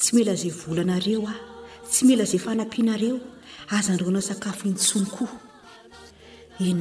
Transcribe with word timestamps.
tsy 0.00 0.14
mela 0.16 0.32
izay 0.32 0.50
volanareo 0.50 1.22
a 1.28 1.34
tsy 1.90 2.02
mila 2.08 2.24
izay 2.26 2.40
fanampianareo 2.44 3.16
azandro 3.76 4.08
nao 4.14 4.22
sakafo 4.28 4.64
intsonikoa 4.70 5.28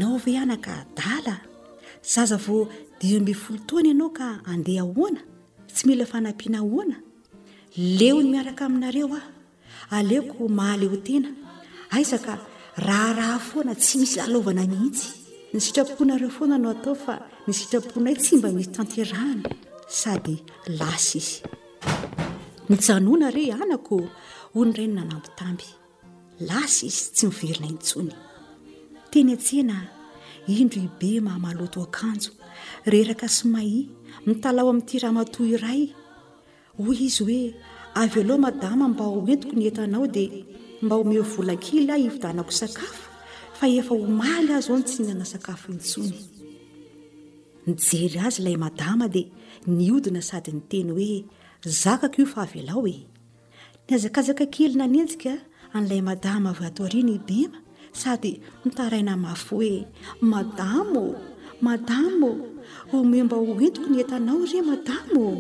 nao 0.02 0.16
veo 0.24 0.40
anakaala 0.44 1.36
aza 2.22 2.38
v 2.38 2.68
di 3.00 3.16
ambe 3.18 3.34
folo 3.34 3.60
tona 3.68 3.90
ianao 3.94 4.10
ka 4.18 4.28
andeha 4.52 4.84
hoana 4.96 5.22
tsy 5.74 5.84
mila 5.88 6.06
fanapiana 6.06 6.60
hoana 6.64 6.96
leo 8.00 8.22
ny 8.24 8.28
miaraka 8.32 8.64
aminareo 8.66 9.08
a 9.18 9.22
aleoko 9.98 10.48
mahaleotena 10.50 11.30
aizaka 11.92 12.34
raharaha 12.88 13.40
foana 13.40 13.76
tsy 13.76 13.94
misy 14.00 14.16
lalovana 14.22 14.64
mihiitsy 14.72 15.08
ny 15.54 15.60
sitraponareo 15.60 16.30
foana 16.32 16.56
no 16.58 16.70
atao 16.72 16.96
fa 16.96 17.14
ny 17.48 17.52
sitrapoana 17.58 18.12
y 18.12 18.16
tsy 18.16 18.36
mba 18.40 18.50
misy 18.56 18.72
tanteraana 18.76 19.44
sady 19.88 20.36
lasa 20.80 21.18
izy 21.20 21.36
nyjanona 22.70 23.30
re 23.36 23.46
anako 23.52 23.98
ho 24.54 24.60
ny 24.66 24.72
iray 24.74 24.88
no 24.88 24.94
nanambotamby 25.02 25.70
lasa 26.50 26.86
izy 26.90 27.02
tsy 27.16 27.26
miverina 27.34 27.66
intsony 27.74 28.14
teny 29.12 29.32
antseana 29.36 29.78
indro 30.60 30.82
ibe 30.88 31.10
mahamaloto 31.26 31.80
akanjo 31.88 32.32
reeraka 32.92 33.28
sy 33.36 33.44
mahi 33.54 33.80
mitalao 34.26 34.70
amin'ity 34.72 34.96
rahamatohy 35.04 35.52
iray 35.58 35.82
hoy 36.84 36.98
izy 37.08 37.22
hoe 37.28 37.42
avy 38.02 38.20
aloha 38.24 38.42
madama 38.48 38.84
mba 38.94 39.06
hoentiko 39.16 39.54
ny 39.60 39.66
entanao 39.70 40.06
dia 40.16 40.46
mba 40.84 40.94
home 40.98 41.20
volakily 41.34 41.92
ah 41.94 42.02
ivdanako 42.08 42.52
saaf 42.60 42.96
fa 43.58 43.66
ef 43.78 43.88
homaly 43.94 44.52
azy 44.58 44.70
ao 44.72 44.78
ntsinana 44.84 45.26
sakafo 45.32 45.68
intsony 45.76 46.20
nijery 47.66 48.20
azy 48.28 48.38
ilay 48.42 48.58
madama 48.66 49.06
dia 49.16 49.30
niodina 49.78 50.22
sady 50.30 50.52
nyteny 50.58 50.92
hoe 50.98 51.12
zaka 51.66 52.10
koio 52.10 52.26
fa 52.28 52.42
havelao 52.46 52.88
e 52.88 52.94
ny 53.90 53.96
azakazaka 53.96 54.46
kelyna 54.54 54.86
nenjika 54.88 55.34
an'ilay 55.76 56.02
madama 56.10 56.50
avy 56.56 56.64
ataori 56.68 57.02
ny 57.04 57.14
ibea 57.20 57.52
sady 58.00 58.34
mitaraina 58.66 59.14
mafy 59.24 59.48
hoe 59.56 59.76
madamoô 60.32 61.14
madamo 61.66 62.32
homemba 62.92 63.38
hoentiko 63.38 63.88
ny 63.92 64.00
entanao 64.04 64.40
ire 64.48 64.62
madamoô 64.72 65.36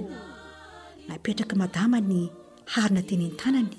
napetraka 1.07 1.55
madama 1.61 1.97
ny 2.09 2.21
harina 2.73 3.01
teny 3.07 3.25
n-tanany 3.31 3.71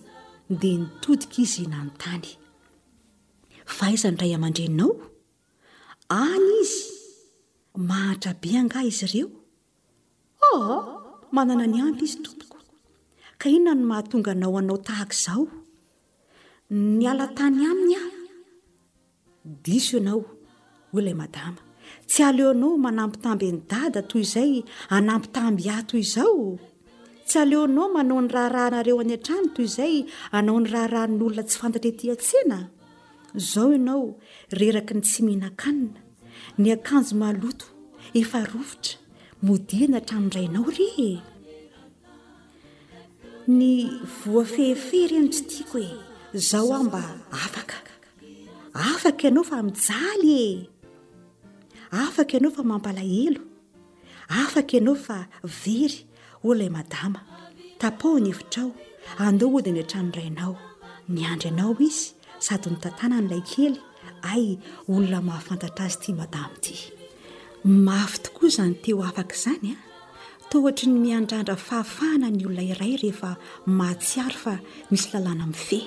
dia 0.60 0.76
nitodika 0.80 1.36
izy 1.44 1.62
namin'ntany 1.72 2.24
fa 3.76 3.84
haizany 3.92 4.16
iray 4.16 4.32
aman-dreninao 4.36 4.92
any 6.22 6.48
izy 6.64 6.80
mahatra 7.88 8.32
be 8.40 8.50
angah 8.60 8.80
izy 8.90 9.04
ireo 9.06 9.28
manana 11.34 11.66
ny 11.70 11.78
ampy 11.86 12.04
izy 12.06 12.18
tompoko 12.26 12.58
ka 13.40 13.46
inona 13.56 13.78
no 13.80 13.86
mahatonga 13.90 14.30
anao 14.34 14.54
anao 14.60 14.78
tahaka 14.86 15.14
izao 15.18 15.42
ny 16.98 17.04
ala 17.12 17.26
tany 17.38 17.62
aminy 17.70 17.94
ah 18.02 18.08
diso 19.64 19.96
ianao 20.00 20.20
hoy 20.90 21.00
ilay 21.02 21.16
madama 21.22 21.60
tsy 22.10 22.20
aleo 22.28 22.50
nao 22.60 22.70
manampytamby 22.84 23.46
ny 23.54 23.58
dada 23.70 24.00
toy 24.10 24.22
izay 24.26 24.52
anampytamby 24.96 25.62
ahtoy 25.76 26.02
izao 26.06 26.42
tsy 27.28 27.36
aleonao 27.44 27.86
manao 27.96 28.20
ny 28.24 28.28
raha 28.34 28.50
rahanareo 28.54 28.96
any 29.02 29.14
an-trano 29.16 29.48
toy 29.56 29.66
izay 29.70 29.94
anao 30.36 30.58
ny 30.62 30.68
raharan'olona 30.74 31.42
tsy 31.48 31.56
fantatra 31.60 31.88
ety 31.92 32.04
atsena 32.14 32.58
zao 33.52 33.68
ianao 33.76 34.02
reraky 34.58 34.92
ny 34.96 35.02
tsy 35.06 35.18
mihinakanina 35.26 36.00
ny 36.60 36.66
akanjo 36.76 37.12
maloto 37.22 37.66
efa 38.20 38.38
rovitra 38.52 38.96
modiana 39.42 39.96
atranorainao 40.02 40.66
re 40.76 40.86
e 41.10 41.12
ny 43.58 43.70
voa 44.22 44.42
fehefery 44.54 45.16
ny 45.22 45.28
tsy 45.34 45.42
tiako 45.50 45.78
e 45.88 46.38
zao 46.48 46.68
ao 46.76 46.84
mba 46.84 47.02
afaka 47.44 47.76
afaka 48.90 49.28
anao 49.28 49.44
fa 49.50 49.62
mijaly 49.68 50.36
e 50.44 50.68
afaka 52.04 52.32
ianao 52.36 52.52
fa 52.56 52.62
mampalahelo 52.70 53.40
afaka 54.40 54.72
ianao 54.76 54.96
fa 55.06 55.16
very 55.64 55.98
o 56.46 56.52
ilay 56.54 56.68
e, 56.72 56.74
madama 56.78 57.20
tapaony 57.80 58.28
efitrao 58.34 58.70
andeo 59.24 59.48
odi 59.56 59.70
ny 59.72 59.80
atrano 59.84 60.12
rainao 60.18 60.54
niandry 61.12 61.48
ianao 61.50 61.72
izy 61.88 62.06
sady 62.44 62.68
nitantana 62.70 63.16
nyilay 63.22 63.44
kely 63.52 63.76
ay 64.32 64.44
olona 64.92 65.18
mahafantatra 65.28 65.82
azy 65.86 65.96
ity 65.98 66.10
madamo 66.20 66.54
ity 66.60 66.76
mafy 67.64 68.18
tokoa 68.22 68.48
izany 68.48 68.74
teo 68.74 69.04
afaka 69.04 69.34
izany 69.34 69.72
a 69.72 69.76
ah. 69.76 70.48
tootra 70.48 70.88
nyandrandra 70.88 71.56
fahafahana 71.56 72.30
ny 72.30 72.46
olona 72.46 72.62
iray 72.62 72.96
rehefa 72.96 73.36
mahatsiary 73.66 74.34
fa 74.34 74.58
misy 74.90 75.08
lalàna 75.12 75.44
mi'ny 75.46 75.64
fe 75.68 75.80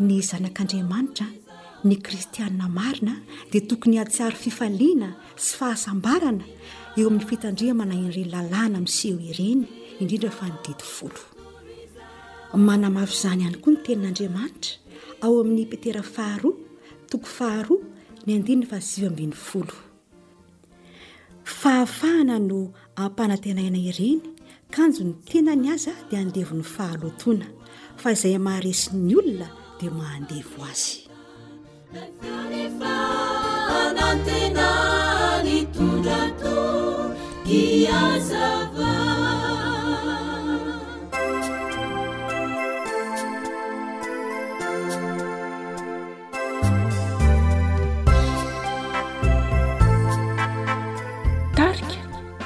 ny 0.00 0.18
zanak'andriamanitra 0.20 1.26
ny 1.84 1.94
kristianna 2.02 2.68
marina 2.68 3.14
dia 3.52 3.60
tokony 3.60 3.98
atsiary 4.02 4.36
fifaliana 4.36 5.14
sy 5.36 5.52
fahasambarana 5.58 6.44
eo 6.98 7.06
amin'ny 7.08 7.28
fitandriamanayreny 7.30 8.30
lalàna 8.34 8.80
miseho 8.80 9.18
ireny 9.30 9.60
indrindra 10.00 10.30
fa 10.38 10.44
nydidifolo 10.50 11.20
manamafy 12.66 13.14
izany 13.16 13.42
ihany 13.42 13.56
koa 13.62 13.72
ny 13.72 13.80
tenin'andriamanitra 13.84 14.74
ao 15.22 15.32
amin'ny 15.40 15.64
petera 15.70 16.02
faharoa 16.02 16.56
toko 17.10 17.26
faharoa 17.38 17.80
ny 18.26 18.30
andinina 18.36 18.66
fa 18.72 18.78
sivambin'ny 18.80 19.32
folo 19.36 19.91
fahafahana 21.44 22.38
no 22.38 22.60
ampanantenaina 22.96 23.78
ireny 23.90 24.20
kanjo 24.74 25.02
ny 25.04 25.12
tenany 25.28 25.70
aza 25.74 25.92
dia 26.10 26.20
andevony 26.22 26.62
fahalotoana 26.62 27.46
fa 28.00 28.08
izay 28.14 28.34
amaharesyn'ny 28.38 29.12
olona 29.20 29.48
dia 29.78 29.90
mahandevo 29.90 30.60
azy 30.70 30.94
ntenny 34.22 35.58
tonatoaza 35.74 38.71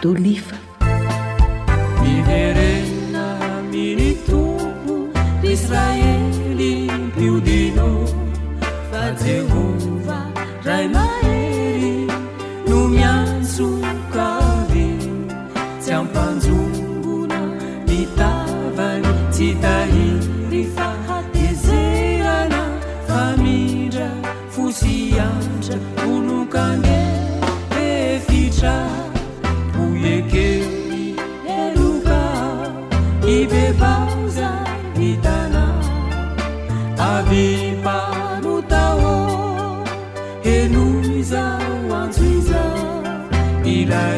都 0.03 0.15
ليف 0.15 0.66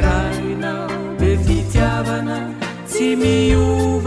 رن 0.04 0.86
بفنتبن 1.20 2.54
تمييوv 2.94 4.04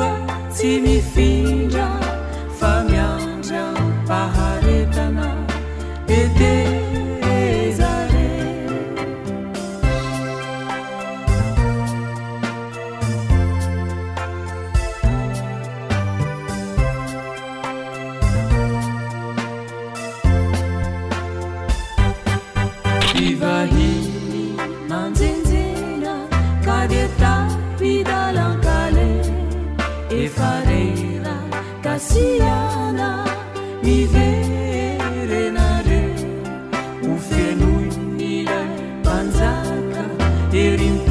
ر 40.67 41.10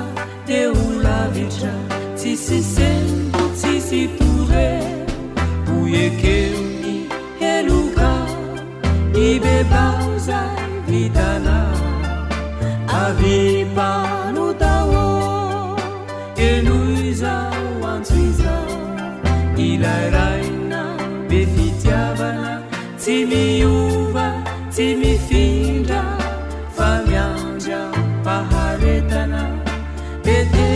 teulavica 0.49 1.73
cisisebucisipure 2.21 4.69
pujekeni 5.67 6.93
heluka 7.41 8.11
nibebaŭza 9.15 10.41
vitana 10.89 11.57
avipanutao 13.01 15.03
kenuizaaciza 16.39 18.55
ilara 19.69 20.25
timiyuba 23.05 24.27
timifinda 24.75 26.01
famyanja 26.75 27.81
baharetana 28.25 29.41
pete 30.23 30.69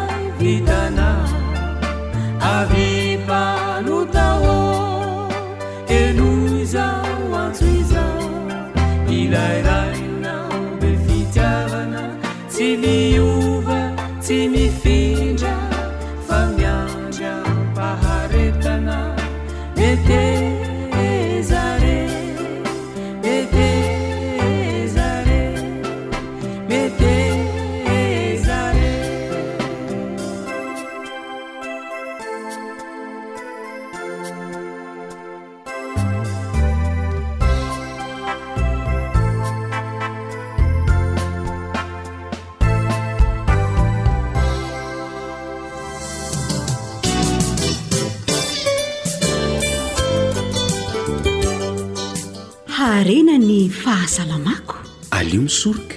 omisoroka 55.38 55.94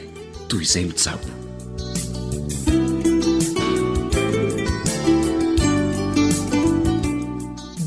toy 0.49 0.61
izay 0.63 0.83
mijabo 0.85 1.27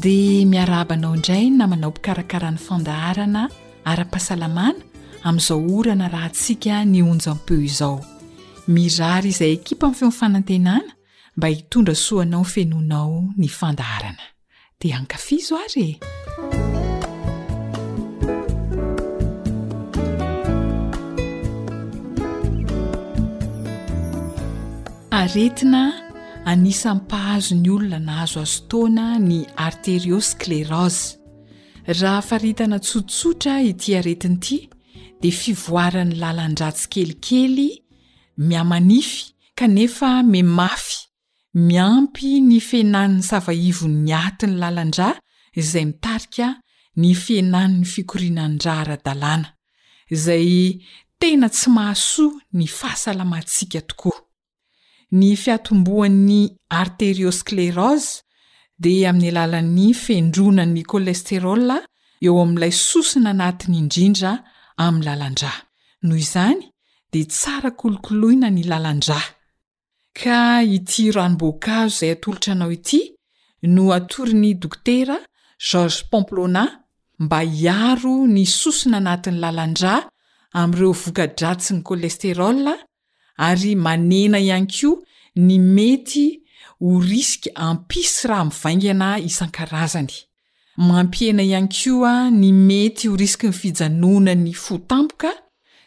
dea 0.03 0.47
miaraabanao 0.47 1.15
indray 1.15 1.51
namanao 1.51 1.91
mpikarakaran'ny 1.91 2.59
fandaharana 2.67 3.43
ara-pahasalamana 3.91 4.79
amin'izao 5.27 5.59
orana 5.79 6.07
raha 6.15 6.29
ntsika 6.33 6.75
ny 6.93 7.01
onjaam-peo 7.13 7.61
izao 7.71 7.97
mirary 8.75 9.31
izay 9.35 9.53
ekipa 9.59 9.83
amin'ny 9.87 9.99
feomfanantenana 10.01 10.93
mba 11.37 11.47
hitondra 11.49 11.95
soanao 11.95 12.45
fenonao 12.55 13.17
ny 13.39 13.49
fandaharana 13.59 14.25
dia 14.81 14.97
ankafi 14.99 15.37
zo 15.47 15.55
aree 15.65 15.95
aretina 25.17 25.85
anisan'ny 26.51 27.01
pahazo 27.11 27.55
ny 27.61 27.69
olona 27.75 27.99
na 28.07 28.15
hazo 28.21 28.41
azo 28.47 28.59
taona 28.71 29.05
ny 29.29 29.37
arteriosy 29.67 30.33
kleroze 30.43 31.05
raha 32.01 32.21
faritana 32.29 32.77
tsottsotra 32.87 33.55
ity 33.71 33.95
aretiny 34.01 34.37
ity 34.43 34.59
dia 35.21 35.37
fivoaran'ny 35.43 36.17
lalandratsi 36.23 36.85
kelikely 36.95 37.67
miamanify 38.49 39.23
kanefa 39.61 40.11
memafy 40.35 40.99
miampy 41.71 42.31
ny 42.49 42.61
fianan'ny 42.69 43.25
savahivonyny 43.31 44.13
ati 44.25 44.51
ny 44.53 44.57
lalandrà 44.63 45.09
izay 45.61 45.87
mitarika 45.91 46.49
ny 47.01 47.15
fianan'ny 47.25 47.89
fikorianandra 47.95 48.73
ara-dalàna 48.85 49.49
izay 50.15 50.51
tena 51.21 51.49
tsy 51.55 51.67
mahasoa 51.79 52.37
ny 52.59 52.67
fahasalamaatsiaka 52.79 53.81
tokoa 53.91 54.19
ny 55.13 55.35
fiatomboan'ny 55.37 56.57
arterioskleroze 56.69 58.23
dea 58.81 59.09
amin'ny 59.11 59.29
alalan'ny 59.39 59.93
fendronany 59.95 60.83
kolesterola 60.93 61.77
eo 62.27 62.35
amin'ilay 62.45 62.73
sosona 62.91 63.29
anatiny 63.35 63.77
indrindra 63.83 64.33
amiy 64.87 65.05
lalandràha 65.07 65.61
noho 66.07 66.19
izany 66.25 66.59
di 67.13 67.21
tsara 67.33 67.71
kolokoloina 67.81 68.49
ny 68.57 68.63
lalandràa 68.71 69.23
ka 70.19 70.39
ity 70.77 71.05
ranombokazo 71.17 71.87
izay 71.93 72.11
atolotra 72.17 72.51
anao 72.55 72.71
ity 72.79 73.01
no 73.75 73.83
atoryny 73.99 74.51
dokotera 74.63 75.17
george 75.69 75.99
pomplona 76.11 76.63
mba 77.25 77.39
hiaro 77.61 78.15
nisosina 78.35 78.97
anatin'ny 79.01 79.39
lalandraa 79.45 80.01
amiireo 80.59 80.93
voka-dratsyny 81.03 81.81
kolesterola 81.89 82.73
ary 83.39 83.75
manena 83.75 84.39
ihany 84.41 84.67
ko 84.69 84.97
ny 85.37 85.57
mety 85.61 86.27
ho 86.81 86.99
risky 87.01 87.51
ampi 87.55 88.03
sy 88.05 88.29
raha 88.29 88.45
mivaingana 88.49 89.17
isan-karazany 89.21 90.15
mampiena 90.77 91.43
ihany 91.43 91.69
ko 91.69 92.05
a 92.09 92.31
ny 92.31 92.53
mety 92.53 93.09
ho 93.09 93.17
risky 93.17 93.47
ny 93.49 93.53
fijanona 93.57 94.35
ny 94.35 94.53
fotampoka 94.55 95.33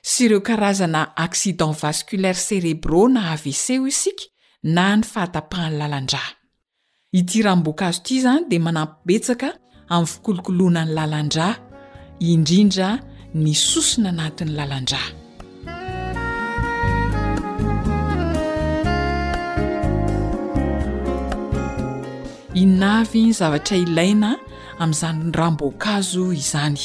sy 0.02 0.28
ireo 0.30 0.42
karazana 0.46 1.10
acciden 1.18 1.74
vascolaire 1.74 2.38
cérébro 2.40 3.08
na 3.10 3.32
aveseo 3.34 3.88
isika 3.88 4.26
na 4.64 4.96
ny 4.96 5.04
fahatapahany 5.04 5.78
lalandraha 5.82 6.34
ity 7.12 7.42
rahamboaka 7.46 7.88
azo 7.90 8.02
ity 8.06 8.16
izany 8.22 8.44
dea 8.50 8.60
manampibetsaka 8.66 9.50
amin'ny 9.90 10.10
fikolokoloana 10.14 10.86
ny 10.86 10.92
lalandra 10.98 11.50
indrindra 12.20 12.90
ny 13.34 13.54
sosona 13.56 14.10
anatin'ny 14.10 14.54
lalandra 14.58 15.02
inavy 22.54 23.22
ny 23.26 23.34
zavatra 23.34 23.78
ilaina 23.78 24.36
amin'izany 24.80 25.24
n 25.28 25.32
ramboankazo 25.36 26.32
izany 26.34 26.80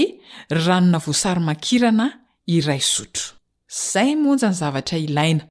ranona 0.65 0.97
voasarymankirana 1.05 2.07
iray 2.47 2.79
sotro 2.81 3.39
zay 3.91 4.15
monja 4.15 4.49
ny 4.51 4.55
zavatra 4.61 4.97
ilaina 4.97 5.43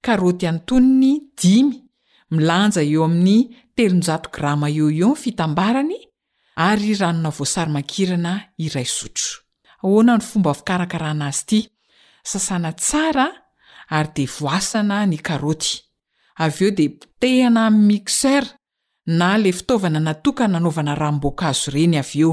karoty 0.00 0.46
antoniny 0.48 1.20
dimy 1.42 1.83
milanja 2.32 2.80
eo 2.82 3.04
ami'ny 3.04 3.42
t 3.76 3.78
grama 4.34 4.68
io 4.68 4.88
ioyfitambarany 4.90 5.94
ary 6.56 6.94
ranonavoasarymankirana 6.96 8.32
iray 8.58 8.86
oto 9.82 9.96
any 10.10 10.20
fomba 10.22 10.54
fikarakarahnazy 10.54 11.42
ty 11.46 11.60
sasana 12.22 12.72
tsara 12.72 13.26
ary 13.88 14.08
de 14.16 14.24
voasana 14.38 15.04
ny 15.06 15.16
karoty 15.18 15.82
aveo 16.44 16.70
de 16.78 16.84
potehina 16.88 17.68
ay 17.68 17.74
mixer 17.90 18.44
na 19.18 19.36
le 19.38 19.52
fitaovana 19.52 20.00
natoka 20.00 20.48
nanovana 20.48 20.94
rahamboaka 20.94 21.44
azo 21.50 21.70
reny 21.74 21.96
av 22.00 22.10
eo 22.14 22.30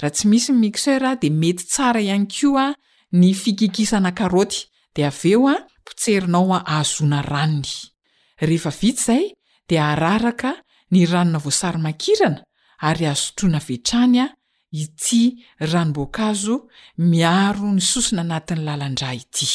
raha 0.00 0.12
tsy 0.14 0.24
misy 0.30 0.52
ymixer 0.52 1.02
di 1.20 1.28
mety 1.30 1.64
tsara 1.68 2.00
ihany 2.00 2.26
ko 2.26 2.56
a 2.56 2.66
ny 3.12 3.34
fikikisana 3.34 4.12
karoty 4.14 4.58
di 4.94 5.02
aveo 5.04 5.48
a 5.48 5.56
potserinaoa 5.86 6.58
ahazona 6.66 7.20
ranny 7.22 7.92
rehefa 8.40 8.70
vity 8.70 9.00
zay 9.00 9.26
dia 9.68 9.92
araraka 9.92 10.54
niranona 10.90 11.38
voasary 11.38 11.78
makirana 11.78 12.42
ary 12.82 13.06
azotrona 13.06 13.58
vetrany 13.60 14.18
a 14.20 14.26
ity 14.70 15.42
ranomboakazo 15.60 16.54
miaro 16.98 17.68
nisosona 17.76 18.22
anatiny 18.26 18.62
lalandrahy 18.68 19.20
ity 19.22 19.46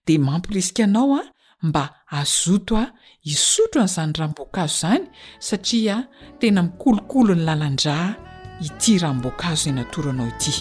d 0.05 0.17
mamporisikanao 0.25 1.19
mba 1.63 1.89
azoto 2.07 2.77
a 2.77 2.87
hisotro 3.23 3.81
n'izany 3.83 4.13
rahamboakazo 4.15 4.73
zany 4.79 5.03
satria 5.39 6.07
tena 6.39 6.61
mikolokolo 6.63 7.35
ny 7.35 7.43
lalandrah 7.47 8.15
ity 8.65 8.97
rahamboankazo 9.03 9.65
enatoranao 9.69 10.27
ity 10.27 10.55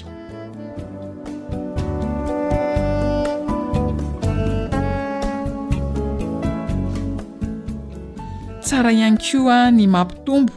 tsara 8.64 8.90
ihany 8.96 9.18
kio 9.22 9.46
a 9.58 9.70
ny 9.70 9.86
mampitombo 9.86 10.54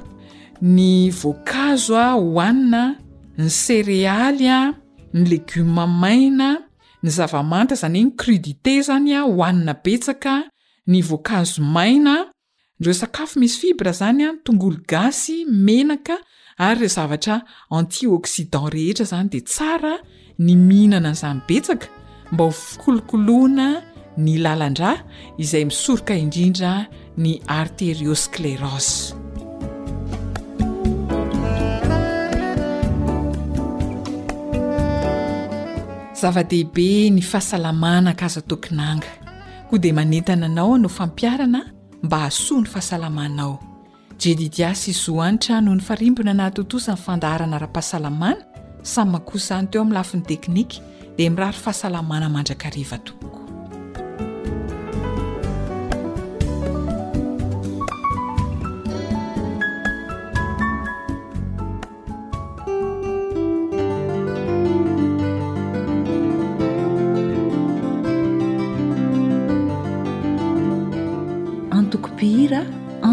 ny 0.73 1.09
voankazo 1.19 1.93
a 2.05 2.09
hohanina 2.17 2.81
ny 3.37 3.47
séréaly 3.61 4.47
a 4.57 4.73
ny 5.13 5.23
legioma 5.29 5.85
maina 5.87 6.70
ny 7.03 7.09
zava-manta 7.09 7.75
zany 7.77 7.99
eny 8.03 8.11
crudité 8.17 8.77
zany 8.85 9.13
a 9.17 9.21
hohanina 9.25 9.73
betsaka 9.85 10.35
ny 10.87 11.01
voankazo 11.07 11.61
maina 11.63 12.15
ndreo 12.79 12.93
sakafo 12.93 13.39
misy 13.39 13.57
fibra 13.61 13.91
zany 13.91 14.21
a 14.25 14.29
tongolo 14.43 14.77
gasy 14.87 15.45
menaka 15.45 16.17
ary 16.57 16.85
r 16.85 16.93
zavatra 16.97 17.41
anti 17.77 18.07
oxidan 18.07 18.69
rehetra 18.73 19.05
zany 19.13 19.29
de 19.33 19.39
tsara 19.41 19.95
ny 20.39 20.53
mihinana 20.67 21.09
n'izany 21.13 21.41
betsaka 21.49 21.87
mba 22.33 22.43
hofikolokoloana 22.45 23.67
ny 24.17 24.37
lalandra 24.43 24.93
izay 25.37 25.65
misoroka 25.65 26.13
indrindra 26.15 26.85
ny 27.17 27.33
arteriosclerose 27.59 29.20
zava-dehibe 36.21 37.09
ny 37.15 37.21
fahasalamana 37.29 38.09
akaza 38.13 38.41
tokonanga 38.49 39.09
koa 39.69 39.79
dia 39.79 39.93
manentana 39.93 40.45
anao 40.45 40.75
a 40.75 40.77
no 40.77 40.89
fampiarana 40.89 41.61
mba 42.03 42.23
asoa 42.23 42.61
ny 42.61 42.65
fahasalamanao 42.65 43.59
jedidia 44.19 44.75
sy 44.75 44.91
izo 44.91 45.21
anytra 45.21 45.61
noho 45.61 45.75
ny 45.75 45.81
farimbona 45.81 46.33
nay 46.33 46.51
totosa 46.51 46.93
ny 46.93 46.97
fandaharana 46.99 47.57
raha-pahasalamana 47.57 48.41
samy 48.83 49.11
makosany 49.11 49.67
teo 49.67 49.81
amin'ny 49.81 49.95
lafiny 49.97 50.21
teknika 50.23 50.75
dia 51.17 51.29
mirary 51.29 51.57
fahasalamana 51.57 52.29
mandrakariva 52.29 52.97
tooko 52.97 53.41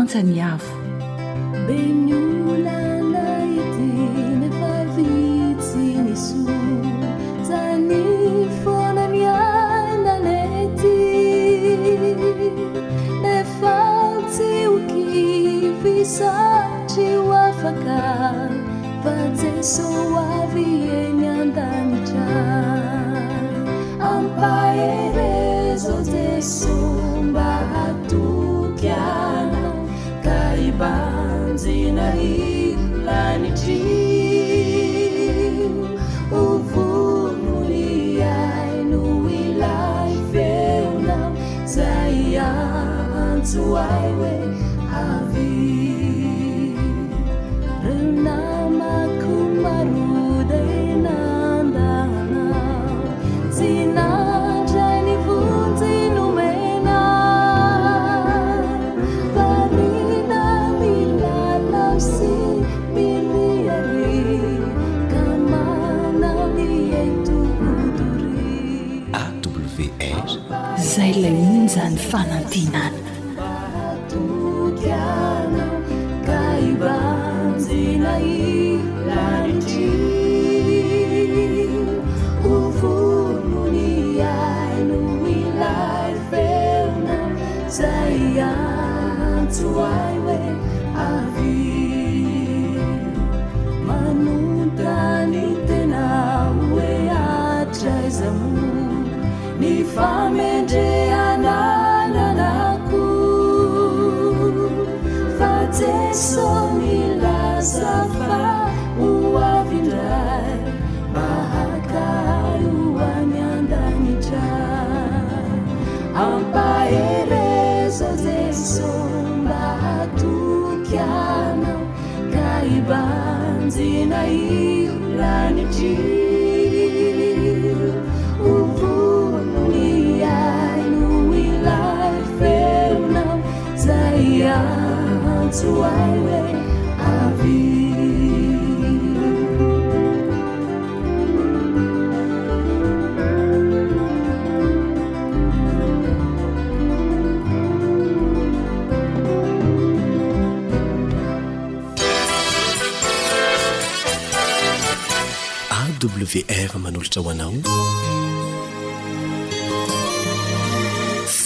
تن 0.08 0.36
يف 0.36 0.68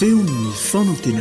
eo 0.02 0.16
ny 0.18 0.40
fanantena 0.58 1.20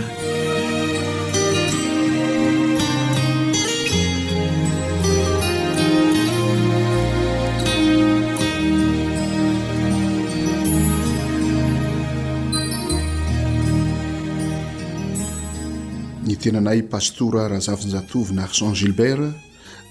ny 16.25 16.37
tenanay 16.39 16.81
pastora 16.81 17.45
rahazavinjatovina 17.45 18.41
arsen 18.43 18.73
gilbert 18.73 19.37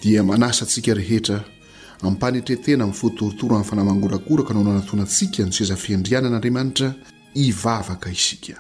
dia 0.03 0.25
manasa 0.25 0.65
antsika 0.65 0.95
rehetra 0.99 1.45
ampane 2.03 2.43
tretena 2.43 2.83
amin'ny 2.83 2.97
foitoritoro 3.01 3.55
amn'ny 3.55 3.69
fanamangoragoraka 3.71 4.51
anao 4.51 4.67
nanatoanantsika 4.69 5.47
nysezafiandrianan'andriamanitra 5.49 6.89
ivavaka 7.37 8.11
isika 8.11 8.59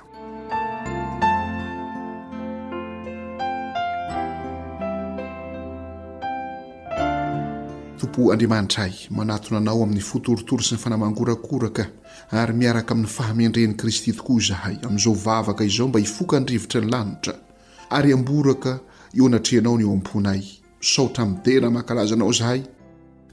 p 8.15 8.19
anriamanitra 8.35 8.81
ay 8.89 8.95
manatonanao 9.19 9.83
amin'ny 9.87 10.01
fotoritoro 10.11 10.63
sy 10.67 10.75
ny 10.75 10.81
fanamangorakoraka 10.83 11.85
ary 12.41 12.55
miaraka 12.59 12.91
amin'ny 12.95 13.09
fahamendren'i 13.17 13.77
kristy 13.81 14.13
tokoa 14.19 14.43
zahay 14.49 14.77
amin'izao 14.87 15.15
vavaka 15.27 15.63
izao 15.69 15.87
mba 15.91 16.01
hifokandrivotra 16.03 16.81
ny 16.83 16.89
lanitra 16.95 17.35
ary 17.97 18.11
amboraka 18.17 18.73
eo 19.19 19.29
natreanao 19.31 19.77
ny 19.79 19.85
o 19.87 19.93
amponay 19.97 20.43
saotra 20.93 21.23
midena 21.31 21.71
mahakalazanao 21.71 22.33
zahay 22.41 22.61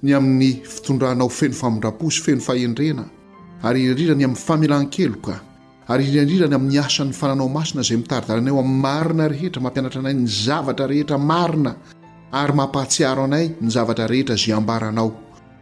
ny 0.05 0.11
amin'ny 0.19 0.49
fitondranao 0.73 1.29
feno 1.39 1.57
famindraposy 1.61 2.21
feno 2.27 2.41
faendrena 2.49 3.05
ary 3.67 3.79
irandrirany 3.83 4.23
amin'ny 4.27 4.43
famelankeloka 4.47 5.35
ary 5.93 6.05
irandrirany 6.13 6.53
amin'ny 6.59 6.79
asan'ny 6.85 7.15
fananao 7.21 7.49
masina 7.57 7.81
zay 7.89 7.97
mitaridalana 8.03 8.53
o 8.53 8.59
amin'ny 8.63 8.81
marina 8.87 9.25
rehetra 9.35 9.59
mampianatranay'ny 9.65 10.23
zavatra 10.45 10.85
rehetra 10.93 11.17
marina 11.33 11.73
ary 12.35 12.53
mampahatsiaro 12.53 13.23
anay 13.27 13.51
ny 13.61 13.69
zavatra 13.71 14.07
rehetra 14.09 14.35
zyambaranao 14.35 15.11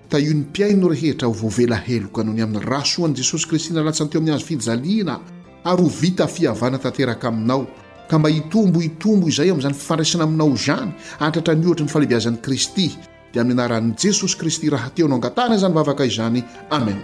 taio 0.10 0.34
ny 0.34 0.50
mpiai 0.50 0.74
no 0.78 0.88
rehetra 0.90 1.28
ho 1.30 1.34
voavela 1.36 1.76
heloka 1.78 2.24
noho 2.24 2.34
ny 2.38 2.42
amin'ny 2.42 2.66
rasoan'i 2.66 3.14
jesosy 3.22 3.46
kristy 3.50 3.74
nalatsa 3.74 4.06
ny 4.06 4.10
teo 4.14 4.22
amin'ny 4.22 4.34
azy 4.36 4.46
firijaliana 4.50 5.20
ary 5.66 5.82
ho 5.84 5.90
vita 5.90 6.26
fihavana 6.28 6.82
tanteraka 6.82 7.30
aminao 7.30 7.68
ka 8.10 8.18
mba 8.20 8.30
hitomboitombo 8.30 9.28
izay 9.30 9.52
amin'izany 9.54 9.74
fifandraisana 9.78 10.24
aminao 10.26 10.50
izany 10.58 10.90
atratra 11.20 11.54
nioatra 11.54 11.86
ny 11.86 11.92
faleibiazan'i 11.94 12.42
kristy 12.42 12.88
dia 13.34 13.42
aminy 13.46 13.54
anaran'i 13.62 13.94
jesosy 13.96 14.34
kristy 14.38 14.70
raha 14.74 14.90
teo 14.90 15.08
nao 15.08 15.20
angatàna 15.22 15.54
izany 15.62 15.74
vavaka 15.78 16.10
izany 16.10 16.42
amen 16.74 16.98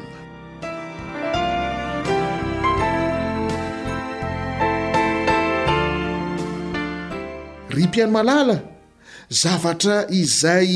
ry 7.72 7.86
mpiany 7.88 8.10
malala 8.12 8.58
zavatra 9.40 10.06
izay 10.10 10.70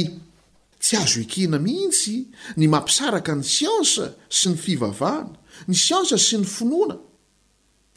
tsy 0.82 0.96
azo 1.02 1.20
ekena 1.26 1.58
mihitsy 1.66 2.16
ny 2.60 2.66
mampisaraka 2.74 3.32
ny 3.40 3.44
siansa 3.56 4.06
sy 4.38 4.48
ny 4.54 4.58
fivavahana 4.64 5.30
ny 5.70 5.76
siansa 5.84 6.16
sy 6.28 6.36
ny 6.40 6.48
finoana 6.56 6.96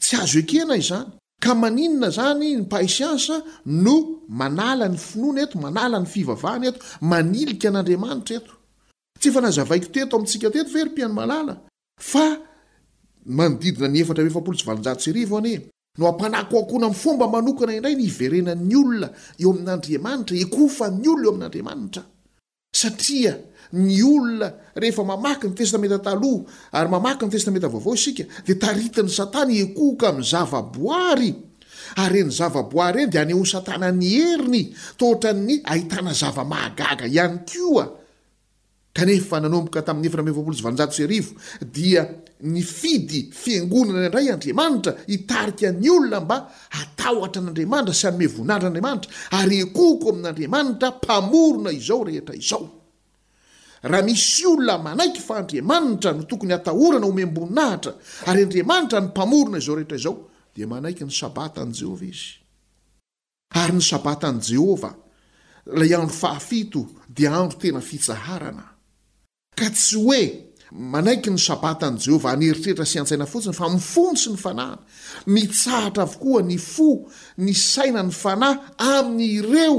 tsy 0.02 0.14
azo 0.22 0.38
ekena 0.42 0.74
izany 0.82 1.10
ka 1.44 1.52
maninona 1.62 2.08
zany 2.16 2.46
ny 2.56 2.64
mpahay 2.66 2.88
siansa 2.96 3.34
no 3.84 3.96
manala 4.40 4.86
ny 4.90 4.98
finoana 5.08 5.40
eto 5.46 5.56
manala 5.64 5.96
ny 6.02 6.08
fivavahana 6.12 6.64
eto 6.72 6.80
manilika 7.10 7.66
an'andriamanitra 7.70 8.36
eto 8.42 8.54
tsy 9.20 9.28
fanazavaiko 9.34 9.88
teto 9.94 10.12
amintsika 10.18 10.48
teto 10.54 10.70
verym-piany 10.74 11.14
malala 11.18 11.54
fa 12.10 12.24
manodidina 13.36 13.86
ny 13.92 13.98
efatra 14.02 14.22
oefapolosljasriae 14.26 15.56
no 15.98 16.12
ampanakoakohna 16.14 16.88
min'ny 16.88 16.96
fomba 16.98 17.26
manokana 17.28 17.74
indray 17.76 17.94
ny 17.96 18.04
iverenan'ny 18.10 18.74
olona 18.82 19.08
eo 19.42 19.50
amin'andriamanitra 19.54 20.36
ekofan'ny 20.46 21.06
olona 21.10 21.26
eo 21.26 21.50
amin'andriamanitra 21.50 22.02
satria 22.82 23.34
ny 23.74 23.98
olona 24.14 24.48
rehefa 24.82 25.02
mamaky 25.12 25.44
ny 25.50 25.54
testameta 25.58 25.98
taloha 25.98 26.70
ary 26.78 26.90
mamaky 26.96 27.22
ny 27.26 27.30
testameta 27.34 27.68
vaovao 27.74 27.94
isika 28.00 28.24
dia 28.46 28.56
taritin'ny 28.64 29.10
satana 29.18 29.52
ekohoka 29.64 30.04
ami'ny 30.12 30.28
zava-boary 30.32 31.30
ary 32.04 32.18
eny 32.24 32.32
zava-boary 32.38 33.00
eny 33.06 33.12
di 33.12 33.18
aneho 33.24 33.42
satanany 33.54 34.08
heriny 34.14 34.62
tohatra 34.98 35.30
ny 35.46 35.54
ahitana 35.72 36.12
zava-mahagaga 36.22 37.06
ihany 37.16 37.38
koa 37.50 37.84
kanefa 38.98 39.36
nanomboka 39.42 39.80
tamin'ny 39.86 40.08
efrajsy 40.10 41.02
arivo 41.06 41.32
dia 41.76 42.02
ny 42.52 42.62
fidy 42.62 43.20
fiangonana 43.42 44.04
indray 44.08 44.26
andriamanitra 44.34 44.92
hitarika 45.12 45.68
ny 45.80 45.88
olona 45.96 46.18
mba 46.24 46.36
atahotra 46.80 47.40
an'andriamanitra 47.42 47.94
sy 48.00 48.06
anome 48.10 48.26
voninaitra 48.34 48.68
n'andriamanitra 48.68 49.10
ary 49.40 49.58
koko 49.78 50.06
amin'andriamanitra 50.16 50.88
mpamorona 50.98 51.70
izao 51.78 52.00
rehetra 52.08 52.34
izao 52.40 52.64
raha 53.90 54.02
misy 54.08 54.42
olona 54.50 54.76
manaiky 54.86 55.20
fa 55.26 55.34
andriamanitra 55.42 56.10
no 56.18 56.22
tokony 56.30 56.54
atahorana 56.58 57.06
homemboninahitra 57.10 57.92
ary 58.30 58.40
andriamanitra 58.46 58.98
ny 59.02 59.06
mpamorona 59.12 59.56
izao 59.62 59.76
rehetra 59.78 59.96
izao 60.00 60.16
dia 60.54 60.66
manaiky 60.72 61.02
ny 61.08 61.12
sabata 61.20 61.60
an' 61.64 61.72
jehovah 61.74 62.10
izy 62.10 62.34
ary 63.62 63.74
ny 63.78 63.82
sabata 63.92 64.26
an' 64.32 64.38
jehovah 64.48 64.94
lay 65.78 65.90
andro 65.98 66.10
fahafito 66.22 66.80
dia 67.16 67.30
andro 67.40 67.56
tena 67.62 67.80
fisaharana 67.90 68.64
ka 69.58 69.70
tsy 69.74 69.96
hoe 69.98 70.22
manaiky 70.72 71.30
ny 71.32 71.38
sabata 71.40 71.86
an' 71.90 71.98
jehovah 72.02 72.32
anyeritreritra 72.36 72.86
sy 72.86 73.00
an-tsaina 73.02 73.26
fotsiny 73.30 73.56
fa 73.58 73.66
mifon 73.72 74.16
sy 74.20 74.30
ny 74.34 74.38
fanahana 74.40 75.30
mitsahatra 75.34 76.04
avokoa 76.06 76.42
ny 76.46 76.58
fo 76.62 76.88
ny 77.42 77.54
saina 77.56 78.02
ny 78.06 78.12
fanahy 78.14 78.60
amin'ireo 78.86 79.76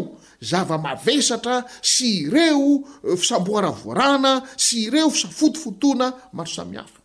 zava-mavesatra 0.52 1.62
sy 1.82 2.08
ireo 2.28 2.80
fisamboara 3.20 3.72
vorana 3.82 4.34
sy 4.68 4.86
ireo 4.89 5.12
fisafotofotoana 5.13 6.08
maro 6.34 6.52
samihafa 6.56 7.00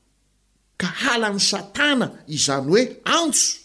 ka 0.80 0.88
halan'ny 1.04 1.40
satana 1.50 2.06
izany 2.26 2.68
hoe 2.72 2.84
antso 3.18 3.63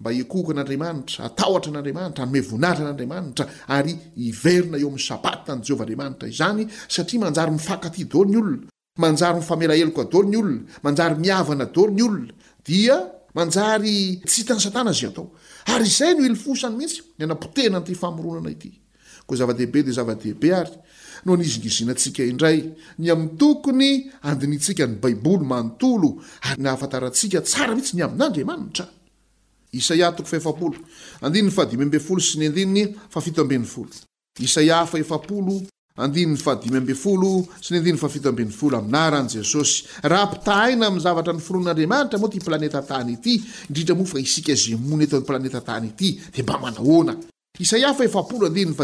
mba 0.00 0.10
ikooko 0.20 0.48
an'andriamanitra 0.54 1.20
ataotra 1.28 1.70
n'andriamanitra 1.72 2.22
nome 2.26 2.40
vonahitra 2.50 2.84
n'andriamanitra 2.86 3.44
ary 3.76 3.92
iverina 4.28 4.76
eo 4.82 4.88
amin'ny 4.90 5.06
sabaty 5.10 5.40
tany 5.46 5.60
jehovahandriamanitra 5.66 6.26
izany 6.32 6.62
satria 6.94 7.18
manjary 7.24 7.50
mifakaty 7.56 8.02
dolny 8.12 8.36
olona 8.40 8.58
manjary 9.02 9.36
mifamelaheloko 9.42 10.02
dolny 10.14 10.36
olona 10.40 10.58
manjary 10.84 11.14
miavana 11.24 11.66
dolny 11.76 12.00
olona 12.08 12.32
dia 12.68 12.96
manjary 13.38 13.96
tsy 14.28 14.36
hitany 14.40 14.60
satana 14.66 14.92
za 15.00 15.06
atao 15.10 15.26
ary 15.74 15.84
izay 15.92 16.12
no 16.18 16.22
ily 16.28 16.38
fosany 16.44 16.74
mihitsy 16.80 17.00
ny 17.18 17.22
anam-potehna 17.26 17.78
nyity 17.80 17.94
famoronana 18.02 18.50
ity 18.56 18.70
ko 19.26 19.32
zava-dehibe 19.38 19.78
dia 19.86 19.94
zava-deibe 19.98 20.48
ary 20.60 20.74
no 21.26 21.32
nizingizinantsika 21.40 22.20
indray 22.32 22.58
ny 23.00 23.06
amin'ny 23.14 23.34
tokony 23.40 23.90
andinintsika 24.28 24.84
ny 24.90 24.96
baiboly 25.02 25.44
manontolo 25.52 26.08
ary 26.48 26.58
nhafatarantsika 26.64 27.38
tsaramihitsy 27.48 27.92
ny 27.98 28.02
amin'andriamanitra 28.06 28.86
isaia 29.72 30.12
toko 30.12 30.28
faefapolo 30.28 30.76
andinyny 31.26 31.50
fadimy 31.56 31.84
ambe 31.86 31.98
folo 32.06 32.20
sy 32.20 32.38
ny 32.40 32.46
andinny 32.50 32.84
fafito 33.10 33.40
amben'ny 33.42 33.66
folo 33.66 33.88
isaia 34.40 34.80
faeapolo 34.86 35.62
andinny 36.00 36.36
fadmymbfolo 36.38 37.30
s 37.60 37.70
ny 37.70 37.78
andiny 37.78 37.98
faafito 37.98 38.32
nfolo 38.32 38.76
aminaran' 38.80 39.28
jesosy 39.34 39.84
raha 40.02 40.26
mpitahaina 40.26 40.86
amin'ny 40.86 41.02
zavatra 41.04 41.32
nyforon'andriamanitra 41.32 42.18
moa 42.18 42.30
ty 42.32 42.38
planeta 42.40 42.82
tany 42.82 43.12
ity 43.14 43.34
indritra 43.68 43.94
moa 43.94 44.06
fa 44.12 44.18
isika 44.18 44.54
zemony 44.54 45.04
etoplaneta 45.06 45.60
tany 45.60 45.86
ity 45.94 46.18
dia 46.34 46.42
mba 46.42 46.58
maahona 46.58 47.14
aia 47.72 47.90
inny 48.54 48.74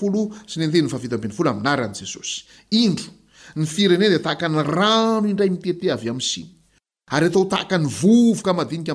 o 0.00 0.30
s 0.46 0.56
ny 0.60 0.64
inynol 0.64 1.14
aminaran' 1.50 1.94
jesosy 2.00 2.44
indro 2.70 3.10
ny 3.58 3.66
firene 3.66 4.06
di 4.14 4.18
tahaka 4.22 4.46
ny 4.48 4.62
rano 4.62 5.26
indray 5.28 5.50
mitete 5.50 5.90
avy 5.92 6.08
amsi 6.12 6.42
ary 7.10 7.26
atao 7.26 7.44
tahaka 7.50 7.78
nyvovoka 7.78 8.50
anika 8.52 8.94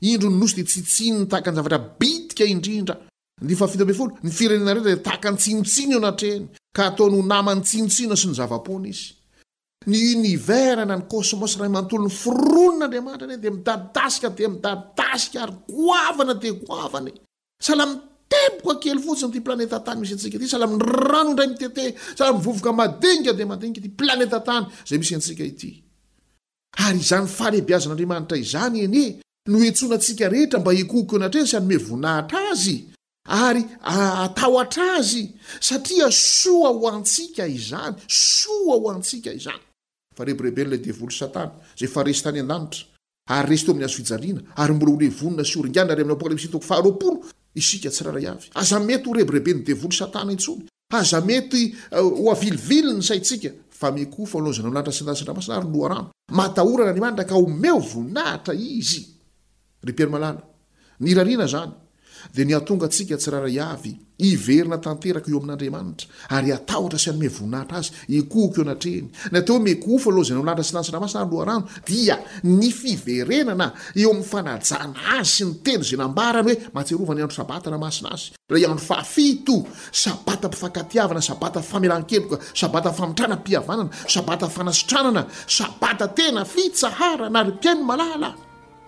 indro 0.00 0.30
ny 0.30 0.36
nosy 0.38 0.54
di 0.56 0.64
tsitsiny 0.64 1.18
ntahaka 1.26 1.50
nyzavatra 1.50 1.78
bitika 1.98 2.44
indrindra 2.44 2.94
ifafito 3.54 3.82
abe 3.84 3.94
fol 3.94 4.10
ny 4.22 4.30
firenena 4.30 4.72
edtahaka 4.94 5.28
ny 5.32 5.36
tsinotsiny 5.38 5.92
eoanatreny 5.94 6.44
ka 6.76 6.82
ataono 6.90 7.18
naman'ny 7.22 7.62
tsinotsino 7.64 8.14
sy 8.14 8.26
ny 8.30 8.34
zavapona 8.38 8.88
izy 8.88 9.14
ny 9.90 9.98
niverna 10.22 10.84
ny 10.94 11.04
kosmos 11.10 11.56
rah 11.58 11.68
matolo'ny 11.70 12.10
fronina 12.12 12.84
andriamanitra 12.86 13.26
n 13.26 13.40
de 13.42 13.50
midaitasika 13.50 14.28
de 14.30 14.46
midaitasika 14.48 15.38
ary 15.42 15.54
goavana 15.66 16.34
de 16.34 16.50
goavany 16.66 17.10
salamitepoko 17.62 18.70
akely 18.78 19.00
fotsiy 19.02 19.30
ty 19.34 19.40
planeta 19.42 19.82
tany 19.82 19.98
misy 20.02 20.14
atika 20.14 20.38
ity 20.38 20.46
sala 20.46 20.66
rano 20.78 21.30
indray 21.34 21.48
mitete 21.50 21.94
salavovoka 22.14 22.70
madenika 22.72 23.34
de 23.34 23.42
adka 23.42 23.82
ty 23.82 23.88
planeta 23.90 24.38
tany 24.46 24.66
zay 24.86 24.98
misy 24.98 25.14
antsika 25.18 25.42
ity 25.42 25.70
aryzany 26.86 27.26
fahlebeazan'adriamaitra 27.26 28.38
izany 28.38 28.86
eny 28.86 29.18
no 29.48 29.64
etsonantsika 29.64 30.28
rehetra 30.28 30.60
mba 30.60 30.72
ekoko 30.72 31.16
o 31.16 31.18
anatreny 31.18 31.46
sy 31.48 31.56
anyme 31.56 31.76
voninahitra 31.84 32.40
azy 32.52 32.76
ary 33.26 33.62
ataoatra 34.24 34.86
azy 34.98 35.24
satria 35.68 36.08
soa 36.12 36.70
ho 36.76 36.88
antsika 36.92 37.46
izany 37.48 37.94
soa 38.06 38.76
ho 38.82 38.92
antsika 38.92 39.32
izany 39.38 39.62
farebrebela 40.16 40.76
deolo 40.86 41.10
saanay 41.10 41.48
esyty 41.74 41.88
dita 41.88 42.04
ayes 42.04 42.22
t 42.22 42.28
amin'y 42.28 42.52
azona 42.52 44.18
arymbola 44.56 44.96
lena 45.00 45.42
aaayh 45.42 46.52
ahaaa 47.60 48.36
aza 48.62 48.78
mety 48.88 49.08
o 49.08 49.12
rebrebeny 49.18 49.60
delo 49.68 49.88
satana 50.00 50.36
tsoy 50.42 50.58
aza 51.00 51.18
mety 51.30 51.62
oailiiliny 51.92 53.02
saitsika 53.10 53.48
a 53.86 54.08
ofanaa 54.18 54.84
aaa 55.50 55.62
oo 55.74 56.10
ataoranaamaitra 56.46 57.24
ka 57.30 57.34
omeo 57.44 57.78
oinahitra 57.96 58.54
i 58.54 59.08
rypaino 59.86 60.10
malala 60.10 60.42
ny 61.00 61.10
irariana 61.12 61.46
zany 61.52 61.72
de 62.34 62.44
nyatonga 62.44 62.86
atsika 62.86 63.16
tsi 63.16 63.30
rahara 63.30 63.48
iavy 63.58 63.92
iverina 64.30 64.76
tanteraka 64.84 65.28
eo 65.32 65.38
amin'andriamanitra 65.42 66.08
ary 66.36 66.48
atahotra 66.56 66.98
sy 67.02 67.08
anyme 67.10 67.28
voninahitra 67.36 67.76
azy 67.80 67.90
ikooko 68.18 68.58
eo 68.60 68.64
anatrehny 68.68 69.06
n 69.32 69.36
ateo 69.38 69.54
hoe 69.54 69.62
mekofo 69.66 70.06
aloha 70.10 70.24
zayny 70.28 70.40
olatra 70.42 70.64
sy 70.68 70.74
nasina 70.76 70.98
masina 71.04 71.22
ay 71.24 71.30
loarano 71.32 71.66
dia 71.88 72.16
ny 72.58 72.68
fiverenana 72.80 73.66
eo 74.02 74.10
amin'ny 74.10 74.24
fanajana 74.32 74.98
azy 75.18 75.30
sy 75.36 75.42
ny 75.46 75.54
teny 75.64 75.82
za 75.90 75.96
nambarany 76.02 76.48
hoe 76.54 76.74
matserovana 76.76 77.20
andro 77.22 77.36
sabata 77.40 77.68
na 77.74 77.78
masina 77.84 78.08
azy 78.18 78.26
rah 78.52 78.58
iandro 78.62 78.84
fafito 78.90 79.56
sabata 80.02 80.44
mpifakatiavana 80.50 81.20
sabatapfamealan-keloka 81.30 82.36
sabatafamitranapiavanana 82.60 83.90
sabatafanasitranana 84.14 85.22
sabata 85.58 86.06
tena 86.18 86.42
fitsahara 86.52 87.26
na 87.30 87.40
rypiainomalala 87.46 88.30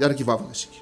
iaraka 0.00 0.20
ivavaka 0.22 0.50
nsika 0.54 0.74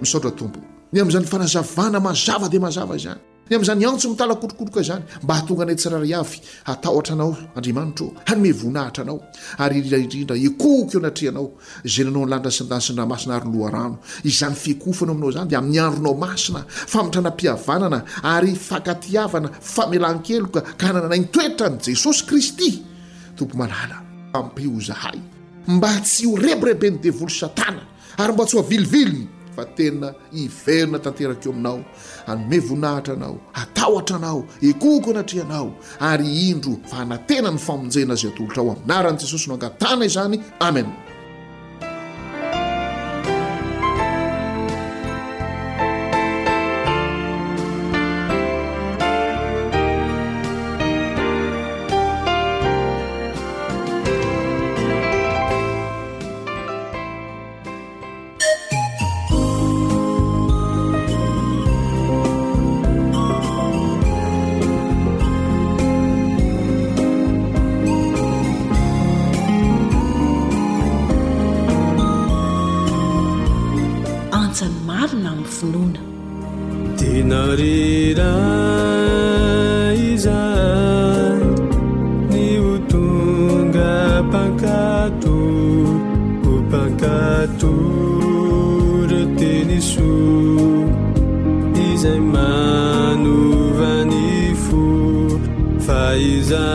misaotra 0.00 0.30
tompo 0.38 0.60
ny 0.92 0.96
ami'zany 1.02 1.26
fanazavana 1.32 1.98
mazava 2.06 2.46
de 2.52 2.58
mazava 2.64 2.94
izany 3.00 3.20
nyamn'izany 3.50 3.84
antso 3.84 4.08
mitalakotrokoloka 4.10 4.82
zany 4.88 5.02
mba 5.22 5.34
hatonga 5.36 5.62
anay 5.64 5.74
tsiraryavy 5.80 6.38
atahotra 6.72 7.14
anao 7.16 7.30
andriamanitra 7.56 8.06
hanyme 8.28 8.50
vonahitra 8.60 9.00
anao 9.04 9.18
ary 9.62 9.76
irirairindra 9.80 10.34
ekoko 10.48 10.92
eo 10.94 11.00
anatreanao 11.02 11.46
zay 11.92 12.02
nanao 12.06 12.24
nylanitra 12.26 12.50
syan-danysindramasina 12.56 13.32
ary 13.38 13.48
nyloarano 13.54 13.96
izany 14.30 14.54
fekofana 14.64 15.10
o 15.12 15.14
aminao 15.16 15.32
zany 15.36 15.48
dea 15.50 15.58
amin'ny 15.62 15.80
andronao 15.88 16.14
masina 16.24 16.60
famitranam-piavanana 16.92 17.98
ary 18.34 18.52
fakatiavana 18.68 19.48
famelan-keloka 19.74 20.60
ka 20.80 20.86
nananay 20.94 21.18
ntoetra 21.26 21.66
n' 21.74 21.78
jesosy 21.86 22.22
kristy 22.28 22.68
tompo 23.36 23.54
malala 23.60 23.96
ampeo 24.38 24.76
zahay 24.88 25.18
mba 25.74 25.90
tsy 26.06 26.22
horeborebeny 26.30 26.96
devoli 27.04 27.34
satana 27.40 27.82
ary 28.20 28.32
mba 28.32 28.44
tsy 28.46 28.54
ho 28.56 28.60
avilivilony 28.64 29.24
fa 29.56 29.64
tena 29.76 30.14
hiverina 30.32 30.98
tanteraka 30.98 31.44
eo 31.46 31.52
aminao 31.52 31.84
anome 32.26 32.58
voninahitra 32.60 33.14
anao 33.14 33.36
atahotra 33.54 34.16
anao 34.16 34.44
ekoko 34.62 35.12
na 35.12 35.20
atreanao 35.20 35.72
ary 36.00 36.48
indro 36.50 36.76
fa 36.90 37.04
natena 37.04 37.50
ny 37.50 37.58
famonjena 37.58 38.14
zy 38.14 38.28
atolotra 38.30 38.62
ao 38.62 38.70
aminaran' 38.70 39.18
jesosy 39.20 39.48
no 39.48 39.54
angatana 39.54 40.04
izany 40.06 40.40
amen 40.60 40.86
so 89.80 90.04
izay 91.92 92.20
manovanifo 92.32 94.82
faiza 95.86 96.68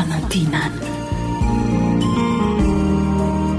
anantinany 0.00 0.80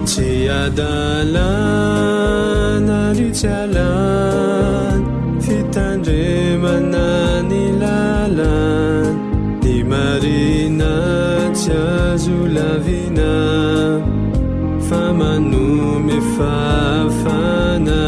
tsy 0.10 0.30
adalana 0.62 3.00
riotsy 3.18 3.48
alana 3.62 5.14
fitandremana 5.46 7.08
ny 7.50 7.60
lalana 7.82 8.52
ny 9.64 9.74
marina 9.94 10.94
tsy 11.62 11.74
azo 12.00 12.40
lavina 12.58 13.32
fa 14.90 15.04
manome 15.20 16.18
fafana 16.34 18.02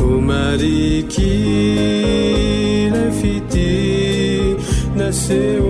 ho 0.00 0.08
marikile 0.30 3.04
fity 3.18 3.72
naseo 5.00 5.68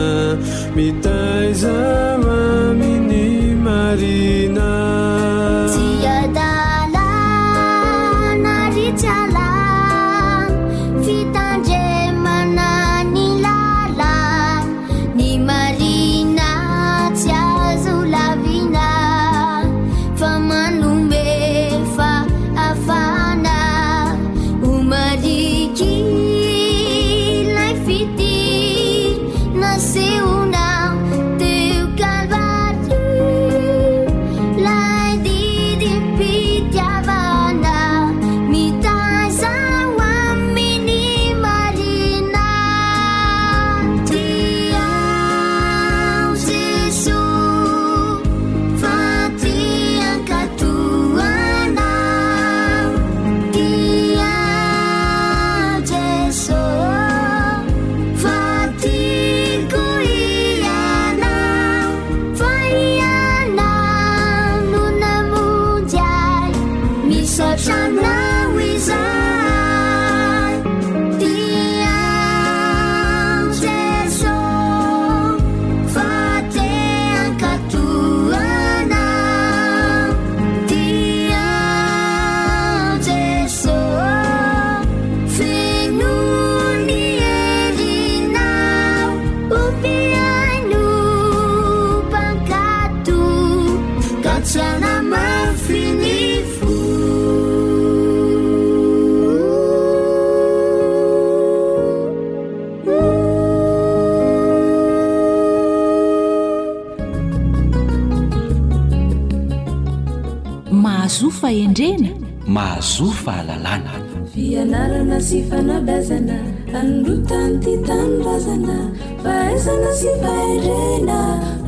mahazo 112.58 113.08
falalana 113.24 113.94
fianarana 114.34 115.18
sy 115.28 115.40
fanabazana 115.50 116.38
anolotany 116.80 117.56
ty 117.64 117.74
tanorazana 117.88 118.78
fa 119.24 119.34
hazana 119.48 119.92
sy 120.00 120.10
fahirena 120.22 121.18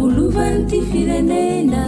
olovan'ny 0.04 0.64
ty 0.70 0.80
firenena 0.90 1.84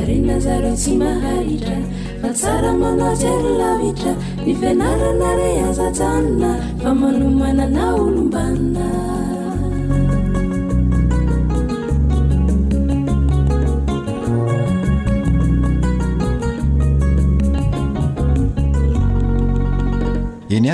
arena 0.00 0.34
zareo 0.44 0.72
tsy 0.80 0.92
mahahitra 1.02 1.76
fa 2.24 2.28
tsara 2.38 2.72
manatsy 2.82 3.28
ry 3.42 3.52
lavitra 3.60 4.12
mifianarana 4.44 5.28
re 5.40 5.50
azajanona 5.68 6.50
fa 6.82 6.90
manomanana 7.00 7.82
olombanina 8.02 8.86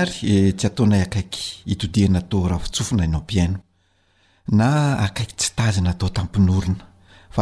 E, 0.07 0.39
tsy 0.57 0.67
ataonay 0.71 1.01
akaiky 1.07 1.43
itdina 1.73 2.21
tao 2.31 2.43
raftofna 2.53 3.05
naoano 3.13 3.59
na 4.59 4.67
aaiky 5.05 5.25
tsy 5.39 5.49
tazna 5.59 5.93
tao 6.01 6.09
tapinona 6.17 6.75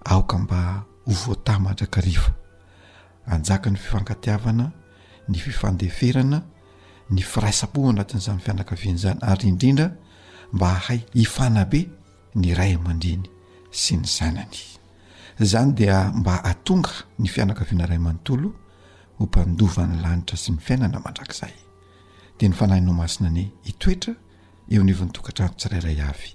aoka 0.05 0.39
mba 0.39 0.85
ho 1.07 1.13
voata 1.13 1.59
madrakarifa 1.59 2.33
anjaka 3.27 3.71
ny 3.71 3.77
fifankatiavana 3.77 4.73
ny 5.29 5.39
fifandeferana 5.39 6.39
ny 7.11 7.23
firaisapo 7.31 7.81
anratin'n'izan 7.91 8.39
fianakaviana 8.45 8.99
zany 9.03 9.19
ary 9.23 9.49
indrindra 9.49 9.87
mba 10.55 10.71
hay 10.87 11.01
hifanabe 11.15 11.81
ny 12.41 12.55
ray 12.59 12.73
amandriny 12.75 13.23
sy 13.81 13.95
ny 13.97 14.05
zanany 14.19 14.59
zany 15.51 15.71
dia 15.79 16.11
mba 16.19 16.35
hatonga 16.47 16.91
ny 17.19 17.29
fianakaviana 17.35 17.87
ray 17.87 17.99
amanontolo 18.03 18.49
ho 19.17 19.23
mpandovany 19.27 19.95
lanitra 20.03 20.35
sy 20.43 20.51
ny 20.53 20.59
fiainana 20.67 20.99
mandrak'zay 21.05 21.55
dea 22.43 22.49
ny 22.51 22.55
fanahiyno 22.59 22.91
masina 23.03 23.27
any 23.33 23.47
itoetra 23.71 24.13
eo 24.71 24.83
nevanytokantrano 24.83 25.53
tsirayray 25.57 26.01
avy 26.01 26.29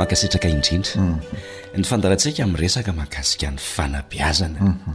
makasitraka 0.00 0.48
indrindra 0.48 0.96
mm. 1.02 1.16
ny 1.76 1.84
fandaratsika 1.84 2.42
amin'ny 2.48 2.60
resaka 2.64 2.92
makasika 2.96 3.50
ny 3.52 3.58
fanabiazana 3.60 4.56
mm-hmm. 4.60 4.89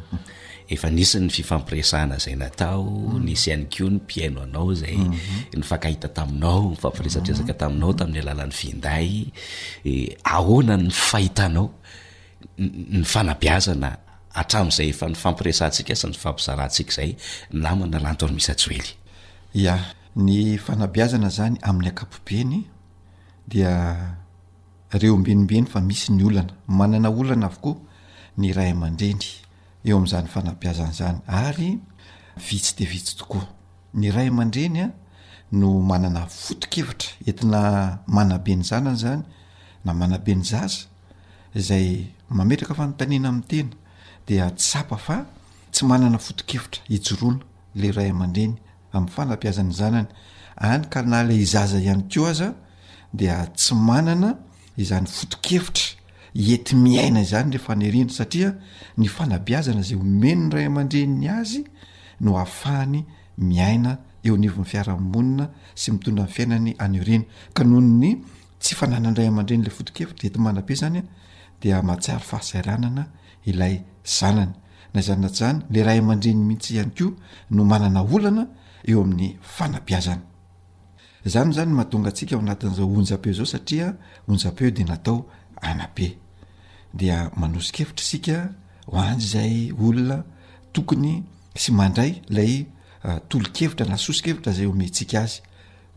efa 0.76 0.90
nisy 0.92 1.20
ny 1.24 1.30
fifampiresna 1.32 2.20
zay 2.20 2.36
natao 2.36 2.84
mm. 2.84 3.24
nisyan 3.26 3.66
kony 3.76 4.00
iainoanao 4.16 4.74
zaynanhtainaofampiaktaminao 4.76 6.62
mm-hmm. 6.76 7.44
mm-hmm. 7.48 7.96
tamin'ny 8.00 8.22
alalan'ny 8.24 8.56
vinday 8.62 9.10
e, 9.88 9.92
aoana 10.36 10.76
ny 10.78 10.90
fahitnaony 11.10 13.04
aazaa'izay 13.32 14.90
efa 14.96 15.10
nyfampintsika 15.14 15.96
sy 16.02 16.08
ny 16.12 16.18
fampizaantsik 16.24 16.90
zaynamanalanto 16.98 18.26
arymisyaey 18.28 18.82
ia 19.64 19.76
ny 20.26 20.58
fanabiazana 20.68 21.30
zany 21.38 21.56
amin'ny 21.70 21.90
akapopeny 21.94 22.54
dia 23.52 23.72
reo 25.02 25.16
mbenimbeny 25.22 25.66
fa 25.74 25.80
misy 25.90 26.12
ny 26.16 26.24
olana 26.32 26.54
manana 26.78 27.10
olana 27.20 27.46
avokoa 27.52 27.76
ny 28.40 28.52
ray 28.58 28.72
aman-dreny 28.76 29.45
eo 29.88 29.98
am'izany 30.00 30.26
fanampiazany 30.28 30.92
zany 30.98 31.18
ary 31.28 31.68
vitsy 32.48 32.74
de 32.78 32.86
vitsy 32.90 33.14
tokoa 33.20 33.46
ny 33.94 34.10
ray 34.12 34.32
aman-dreny 34.32 34.80
a 34.88 34.90
no 35.52 35.70
manana 35.90 36.24
fotokevitra 36.26 37.10
entina 37.30 37.62
manabeny 38.08 38.64
zanany 38.66 38.98
zany 39.04 39.24
na 39.86 39.94
manabeny 39.94 40.44
zaza 40.44 40.88
zay 41.68 41.88
mametraka 42.38 42.74
fanontaniana 42.74 43.30
ami'ny 43.30 43.48
tena 43.50 43.76
dia 44.28 44.50
tsapa 44.50 44.98
fa 44.98 45.18
tsy 45.72 45.86
manana 45.86 46.18
fotokevitra 46.18 46.82
hijorona 46.90 47.44
le 47.80 47.92
ray 47.92 48.10
aman-dreny 48.10 48.56
amin'y 48.94 49.14
fanampiazany 49.16 49.72
zanany 49.74 50.10
any 50.58 50.88
ka 50.90 51.02
na 51.06 51.22
la 51.24 51.38
zaza 51.54 51.78
ihany 51.80 52.04
keo 52.10 52.26
aza 52.26 52.56
dia 53.14 53.46
tsy 53.56 53.74
manana 53.76 54.34
izany 54.78 55.06
fotokevitra 55.06 55.95
ety 56.36 56.76
miaina 56.76 57.24
zany 57.24 57.52
rehfa 57.52 57.76
nyrinda 57.76 58.14
satria 58.14 58.56
ny 58.98 59.08
fanabiazana 59.08 59.82
zay 59.82 59.98
omenny 59.98 60.50
ray 60.54 60.66
aman-dreny 60.66 61.28
azy 61.30 61.64
no 62.20 62.36
ahafahany 62.36 63.06
miaina 63.38 63.98
eoniv'ny 64.24 64.66
fiaraonina 64.66 65.50
sy 65.76 65.92
mitondra 65.92 66.24
ny 66.26 66.32
fiainany 66.32 66.76
anerina 66.80 67.26
ka 67.54 67.64
nohny 67.64 68.22
tsy 68.60 68.76
fanananray 68.76 69.28
aman-dreyla 69.28 69.72
otikeieanabe 69.80 70.76
znydahana 70.76 73.04
iay 73.48 73.82
anany 74.22 74.54
azyzay 74.94 75.56
le 75.70 75.84
ray 75.84 76.00
amandreny 76.00 76.44
mihitsy 76.46 76.74
iany 76.76 76.92
ko 76.98 77.14
no 77.52 77.64
manana 77.66 78.02
olana 78.04 78.44
eo 78.84 79.04
amin'ny 79.04 79.38
fanaiazanahka 79.42 80.24
ateao 82.08 82.42
ada 85.62 85.90
dia 86.96 87.18
manosi 87.36 87.72
kevitra 87.76 88.06
sika 88.10 88.38
ho 88.90 88.98
anjy 88.98 89.28
zay 89.34 89.54
olona 89.86 90.18
tokony 90.74 91.14
sy 91.56 91.72
mandray 91.76 92.14
lay 92.38 92.54
ah, 93.04 93.20
tolokevitra 93.30 93.86
na 93.90 93.98
sosikevitra 94.06 94.52
zay 94.56 94.68
oamentsika 94.70 95.18
azy 95.26 95.42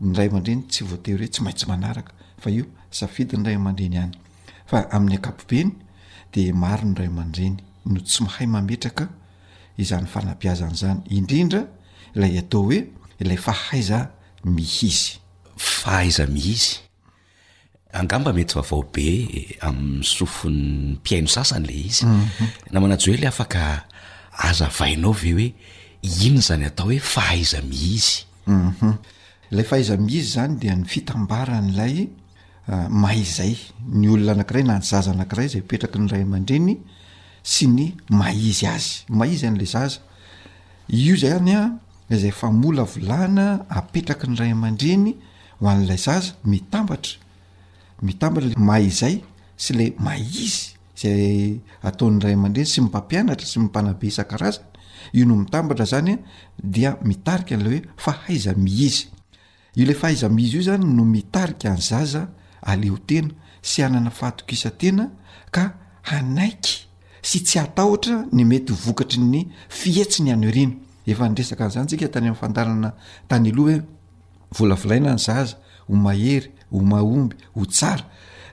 ny 0.03 0.11
ray 0.17 0.29
man-dreny 0.33 0.61
tsy 0.71 0.81
voatery 0.89 1.23
hoe 1.25 1.31
tsy 1.33 1.41
maintsy 1.45 1.65
manaraka 1.71 2.11
fa 2.41 2.47
io 2.57 2.65
safidy 2.97 3.35
ny 3.37 3.45
ray 3.47 3.57
man-dreny 3.65 3.97
any 4.03 4.13
fa 4.69 4.79
amin'ny 4.95 5.17
akapobeny 5.19 5.71
de 6.33 6.41
marono 6.63 6.93
ray 6.99 7.07
aman-dreny 7.13 7.55
no 7.91 7.99
tsy 8.03 8.21
mahay 8.25 8.47
mametraka 8.55 9.05
izany 9.81 10.07
fanampiazany 10.13 10.75
zany 10.81 10.99
indrindra 11.17 11.61
ilay 12.15 12.33
atao 12.43 12.63
hoe 12.67 12.79
ilay 13.21 13.37
fahaiza 13.45 13.99
mihizy 14.55 15.17
fahaiza 15.79 16.27
mihizy 16.27 16.75
angamba 17.93 18.33
mety 18.33 18.53
vaovaobe 18.59 19.05
eh, 19.33 19.55
amny 19.65 20.01
sofonympiaino 20.05 21.27
sasany 21.29 21.65
le 21.67 21.73
izy 21.87 22.05
mhm. 22.05 22.47
namanajoely 22.71 23.25
afaka 23.31 23.63
azavainao 24.49 25.11
ve 25.21 25.31
hoe 25.37 25.47
iny 26.25 26.37
zany 26.47 26.65
atao 26.69 26.87
hoe 26.91 26.99
fahaiza 26.99 27.61
mihizy 27.61 28.25
mhm. 28.47 28.93
la 29.51 29.63
fahaizamihizy 29.63 30.29
zany 30.33 30.57
dia 30.61 30.75
ny 30.75 30.85
fitambaran'lay 30.85 31.95
ah, 32.71 32.87
mahizay 32.89 33.55
ny 33.99 34.07
olona 34.13 34.31
anakiray 34.35 34.63
na 34.69 34.75
ny 34.79 34.85
zaza 34.91 35.09
anakiray 35.15 35.47
zay 35.53 35.61
petraky 35.69 35.97
ny 36.03 36.07
ray 36.13 36.21
aman-dreny 36.27 36.73
sy 37.53 37.65
ny 37.77 37.85
maizy 38.19 38.65
azy 38.75 38.93
mahizy 39.19 39.45
an'la 39.49 39.65
zaza 39.75 39.97
ioa 41.05 41.41
ayazayfamola 42.09 42.83
vana 43.07 43.47
apetraky 43.77 44.27
ny 44.31 44.35
ray 44.41 44.51
aman-dreny 44.57 45.11
ho 45.59 45.65
an'lay 45.73 45.97
zaza 46.05 46.31
mitambatra 46.51 47.15
mitambatral 48.01 48.55
mah 48.57 48.79
izay 48.79 49.23
sy 49.55 49.73
la 49.75 49.85
maizy 49.99 50.75
zay 50.95 51.59
ataonyray 51.83 52.33
aman-dey 52.35 52.65
sy 52.67 52.81
mipampianatra 52.83 53.47
sy 53.47 53.59
mipanabe 53.59 54.07
isan-karazan 54.07 54.65
io 55.13 55.25
no 55.25 55.35
mitambatra 55.35 55.85
zany 55.85 56.17
dia 56.57 56.97
mitarika 57.03 57.55
nlahoe 57.57 57.81
fa 57.97 58.11
haiza 58.25 58.53
miizy 58.53 59.07
io 59.75 59.85
le 59.85 59.93
fahazamiizy 59.93 60.55
io 60.57 60.63
zany 60.63 60.83
no 60.85 61.03
mitarika 61.05 61.71
anzaza 61.71 62.27
aleotena 62.61 63.31
sy 63.61 63.81
anana 63.83 64.11
fatok 64.11 64.51
isa 64.51 64.71
tena 64.71 65.09
ka 65.51 65.75
anaiky 66.03 66.75
sy 67.21 67.39
tsy 67.43 67.59
atahtra 67.59 68.23
ny 68.31 68.43
mety 68.45 68.73
hovokatry 68.73 69.19
ny 69.19 69.39
fietsiny 69.69 70.29
ihany 70.29 70.45
erino 70.47 70.73
efa 71.07 71.29
nresaka 71.29 71.67
nzatsika 71.67 72.07
tany 72.13 72.27
amfadarana 72.29 72.89
tanyaloha 73.29 73.79
hoevlavlaina 74.55 75.11
nzaza 75.19 75.55
hoahey 75.89 76.41
ho 76.71 76.79
mahomby 76.79 77.35
ho 77.55 77.65
tsara 77.65 78.05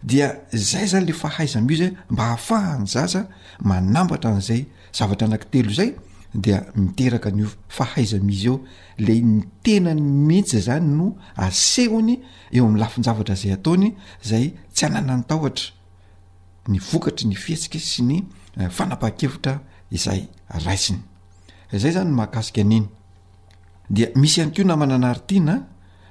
dia 0.03 0.33
zay 0.53 0.87
zany 0.87 1.07
le 1.07 1.13
fahaiza 1.13 1.61
miza 1.61 1.91
mba 2.11 2.23
hahafahany 2.25 2.87
zasa 2.87 3.29
manambatra 3.61 4.31
an'izay 4.31 4.67
zavatra 4.93 5.27
anak 5.27 5.51
telo 5.51 5.71
zay 5.71 5.95
dia 6.35 6.67
miteraka 6.75 7.31
nio 7.31 7.49
fahaiza 7.77 8.19
mizy 8.21 8.47
eo 8.49 8.61
le 8.99 9.15
ny 9.21 9.43
tenany 9.63 10.01
mihitsy 10.01 10.61
zany 10.61 10.89
no 10.99 11.17
asehony 11.37 12.19
eo 12.53 12.65
amn'ny 12.67 12.81
lafinjavatra 12.81 13.35
zay 13.37 13.53
ataony 13.53 13.89
zay 14.25 14.47
tsy 14.75 14.85
anananytahoatra 14.85 15.67
ny 16.69 16.79
vokatry 16.89 17.25
ny 17.29 17.35
fihetsika 17.37 17.79
sy 17.79 18.03
ny 18.03 18.17
e, 18.57 18.69
fanapaha-kevitra 18.77 19.61
izay 19.91 20.29
raisiny 20.49 21.01
zay 21.73 21.93
zany 21.93 22.11
mahakasika 22.11 22.61
an'iny 22.61 22.89
dea 23.91 24.09
misy 24.21 24.41
ihany 24.41 24.53
ko 24.55 24.65
namananaritiana 24.65 25.55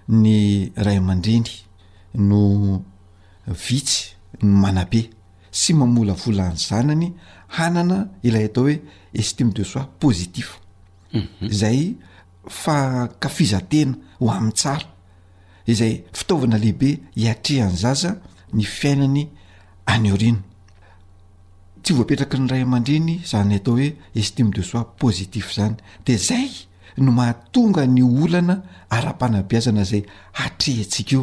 ny 0.07 0.71
ray 0.75 0.97
aman-dreny 0.97 1.51
no 2.17 2.83
vitsy 3.47 4.15
no 4.41 4.57
manabe 4.61 5.09
sy 5.51 5.73
mamola 5.73 6.13
vola 6.13 6.49
ny 6.49 6.57
zanany 6.57 7.07
hanana 7.57 8.07
ilay 8.23 8.45
atao 8.45 8.63
hoe 8.63 8.81
estime 9.13 9.51
de 9.53 9.63
sois 9.63 9.87
positif 9.99 10.59
mhm. 11.13 11.49
zay 11.51 11.95
fakafizatena 12.47 13.95
ho 14.19 14.29
amin' 14.31 14.51
tsara 14.53 14.87
izay 15.67 16.03
fitaovana 16.13 16.57
lehibe 16.57 16.99
hiatreha 17.15 17.67
ny 17.69 17.75
zaza 17.77 18.15
ny 18.53 18.63
fiainany 18.63 19.29
ane 19.85 20.13
orina 20.13 20.39
tsy 21.83 21.93
voapetraky 21.93 22.37
ny 22.37 22.47
ray 22.51 22.61
aman-dreny 22.61 23.21
zany 23.29 23.55
atao 23.55 23.73
hoe 23.75 23.95
estime 24.15 24.49
de 24.51 24.61
sois 24.61 24.87
positif 24.99 25.53
zany 25.55 25.75
de 26.05 26.17
zay 26.17 26.49
no 26.97 27.11
mahatonga 27.11 27.85
ny 27.87 28.01
olana 28.03 28.55
ara-panabeazana 28.89 29.83
zay 29.83 30.03
atrehntsikaio 30.33 31.21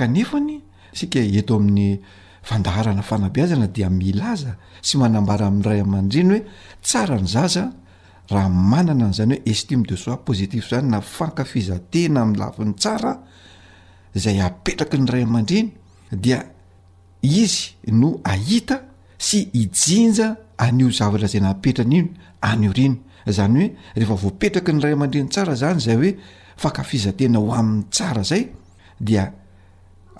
kanefany 0.00 0.62
sika 0.96 1.20
eto 1.20 1.58
amin'ny 1.60 2.00
fandaharana 2.42 3.02
fanabiazana 3.04 3.66
dia 3.68 3.90
milaza 3.92 4.56
sy 4.82 4.96
manambara 4.96 5.46
amin'yray 5.52 5.80
aman-dreny 5.84 6.28
hoe 6.32 6.42
tsara 6.80 7.20
ny 7.20 7.28
zaza 7.28 7.64
raha 8.32 8.48
manana 8.48 9.12
n 9.12 9.12
zany 9.12 9.34
hoe 9.36 9.42
estime 9.52 9.84
de 9.84 9.96
soi 9.96 10.16
positif 10.28 10.68
zany 10.72 10.88
na 10.92 10.98
fakafizatena 11.00 12.22
aminy 12.22 12.38
lafin'ny 12.40 12.74
tsara 12.80 13.12
zay 14.24 14.40
apetraky 14.48 14.96
ny 14.98 15.06
ray 15.12 15.22
aman-dreny 15.28 15.68
dia 16.24 16.40
izy 17.22 17.68
no 18.00 18.16
ahita 18.32 18.76
sy 19.20 19.50
ijinja 19.52 20.28
anio 20.64 20.88
zavatra 20.98 21.28
zay 21.32 21.40
napetrany 21.44 21.98
iny 22.00 22.08
any 22.50 22.66
oriny 22.72 22.96
zany 23.36 23.58
hoe 23.68 24.00
rehfa 24.00 24.14
vopetraky 24.24 24.72
ny 24.72 24.80
ray 24.84 24.92
aman-dreny 24.96 25.28
tsara 25.28 25.54
zany 25.60 25.80
zay 25.86 25.96
oe 26.02 26.12
fakafizatena 26.62 27.38
ho 27.44 27.52
amin'ny 27.60 27.84
tsara 27.92 28.22
zay 28.30 28.42
dia 29.00 29.26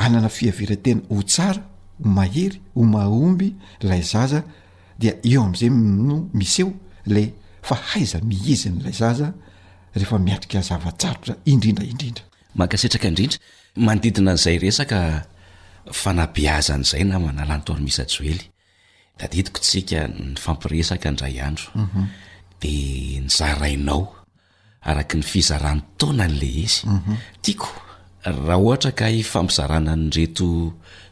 anana 0.05 0.29
fiavirantena 0.39 1.03
ho 1.13 1.19
tsara 1.31 1.61
ho 2.03 2.09
mahery 2.19 2.59
ho 2.75 2.83
mahomby 2.95 3.49
lay 3.89 4.03
zaza 4.13 4.41
dia 5.01 5.13
eo 5.31 5.41
amn'izay 5.47 5.71
no 6.09 6.17
mis 6.39 6.55
eo 6.63 6.71
lay 7.15 7.27
fa 7.69 7.77
haiza 7.93 8.19
miizynylay 8.29 8.95
zaza 9.03 9.27
rehefa 9.99 10.17
miatrika 10.27 10.59
zavatsarotra 10.69 11.35
indrindra 11.53 11.85
indrindra 11.93 12.25
mankasitraka 12.59 13.07
indrindra 13.13 13.39
manodidina 13.89 14.31
an'zay 14.35 14.57
resaka 14.65 14.99
fanabiaza 16.03 16.71
an'izay 16.79 17.05
na 17.11 17.17
manalanytoaro 17.27 17.83
misy 17.87 18.01
joely 18.15 18.45
da 19.19 19.25
ditiko 19.33 19.59
tsika 19.67 19.99
ny 20.09 20.39
fampiresaka 20.45 21.07
ndray 21.15 21.37
andro 21.49 21.69
mhm. 21.85 22.05
de 22.61 22.73
nyzarainao 23.27 24.03
araky 24.91 25.15
ny 25.21 25.25
fizarahny 25.33 25.83
taona 25.99 26.25
n'la 26.31 26.49
izy 26.65 26.85
mhm. 26.97 27.15
tiako 27.45 27.69
raha 28.25 28.57
ohatra 28.65 28.93
kai 28.99 29.23
fampizarana 29.33 29.95
ny 29.97 30.11
reto 30.17 30.49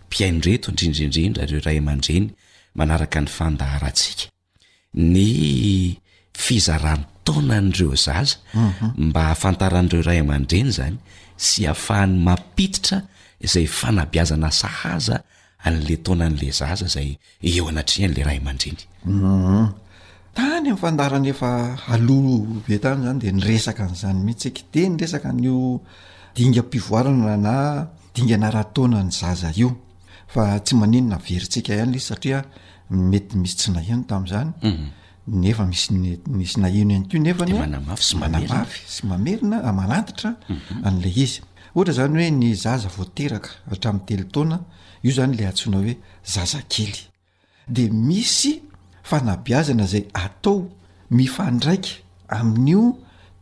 mpiaindreto 0.09 0.69
ndrindrindrindra 0.73 1.45
reo 1.51 1.61
ray 1.67 1.79
aman-dreny 1.81 2.27
manaraka 2.79 3.19
ny 3.25 3.31
fandaharatsika 3.37 4.25
ny 4.95 5.97
fizarany 6.45 7.03
taonan'reo 7.27 7.95
zaza 7.97 8.37
mhm. 8.55 8.93
mba 9.09 9.23
afantaran'reo 9.33 10.03
ray 10.09 10.19
aman-dreny 10.25 10.71
zany 10.79 10.97
sy 11.37 11.65
afahan'ny 11.73 12.17
mampititra 12.27 12.99
zay 13.53 13.67
fanabiazana 13.79 14.51
sahaza 14.61 15.17
an'le 15.67 15.95
taonan'le 16.05 16.47
zaza 16.61 16.87
zay 16.95 17.11
eo 17.49 17.65
anatri 17.71 18.05
n'le 18.09 18.23
ray 18.29 18.39
aman-dreny 18.43 18.81
mhm. 19.09 19.67
tany 20.37 20.67
am'fandaharanefa 20.75 21.51
alo 21.95 22.19
be 22.67 22.77
tany 22.85 23.01
zany 23.07 23.19
de 23.23 23.29
nyresaka 23.37 23.85
n'zany 23.93 24.19
mitsekide 24.27 24.83
ny 24.91 24.97
resaka 25.03 25.31
n'io 25.41 25.57
dinga 26.35 26.63
mpivoarana 26.63 27.37
na 27.37 27.87
dingana 28.15 28.51
raha-taona 28.51 29.03
ny 29.05 29.11
zaza 29.11 29.51
io 29.57 29.71
fa 30.27 30.59
tsy 30.61 30.77
manino 30.77 31.09
na 31.09 31.17
veritsika 31.17 31.75
iany 31.77 31.93
lay 31.93 32.01
satria 32.09 32.39
mety 32.91 33.35
misy 33.39 33.57
tsy 33.57 33.71
na 33.73 33.81
ino 33.81 34.03
tam'zany 34.05 34.51
mhm. 34.63 34.87
nefa 35.27 35.65
mismisy 35.67 36.61
na 36.61 36.69
ino 36.69 36.95
any 36.95 37.05
ko 37.11 37.17
nefansymanamafy 37.19 38.81
sy 38.95 39.03
mamerina 39.09 39.57
aaatra 39.69 40.31
mhm. 40.49 40.85
an'la 40.89 41.09
izy 41.25 41.41
ohatra 41.75 41.93
zany 41.99 42.15
hoe 42.23 42.31
ny 42.31 42.55
zaza 42.55 42.89
voateraka 42.97 43.49
hatram' 43.71 44.01
telotaona 44.07 44.57
io 45.05 45.13
zany 45.19 45.35
la 45.39 45.49
antsona 45.49 45.77
hoe 45.83 45.95
zaza 46.35 46.61
kely 46.73 46.97
de 47.69 47.85
misy 47.91 48.53
fanabiazana 49.09 49.85
zay 49.93 50.05
atao 50.25 50.57
mifandraiky 51.11 51.93
amin'io 52.39 52.83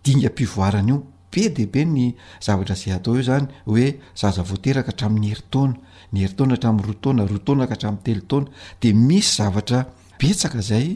dinga 0.04 0.28
m-pivoarana 0.30 0.88
io 0.90 0.98
edeibe 1.44 1.84
ny 1.84 2.08
zavatra 2.40 2.74
zay 2.76 2.94
atao 2.96 3.16
io 3.16 3.22
zany 3.22 3.46
hoe 3.66 3.86
zaza 4.20 4.42
voateraka 4.50 4.90
hatramin'ny 4.92 5.30
heritona 5.32 5.74
ny 6.12 6.18
heritona 6.24 6.52
hatrami'ny 6.56 6.86
ro 6.88 6.94
tona 7.04 7.22
ro 7.30 7.38
tonaka 7.46 7.74
hatram'nytelotona 7.76 8.46
de 8.80 8.88
misy 9.08 9.32
zavatra 9.38 9.80
etsaka 10.28 10.60
zay 10.70 10.86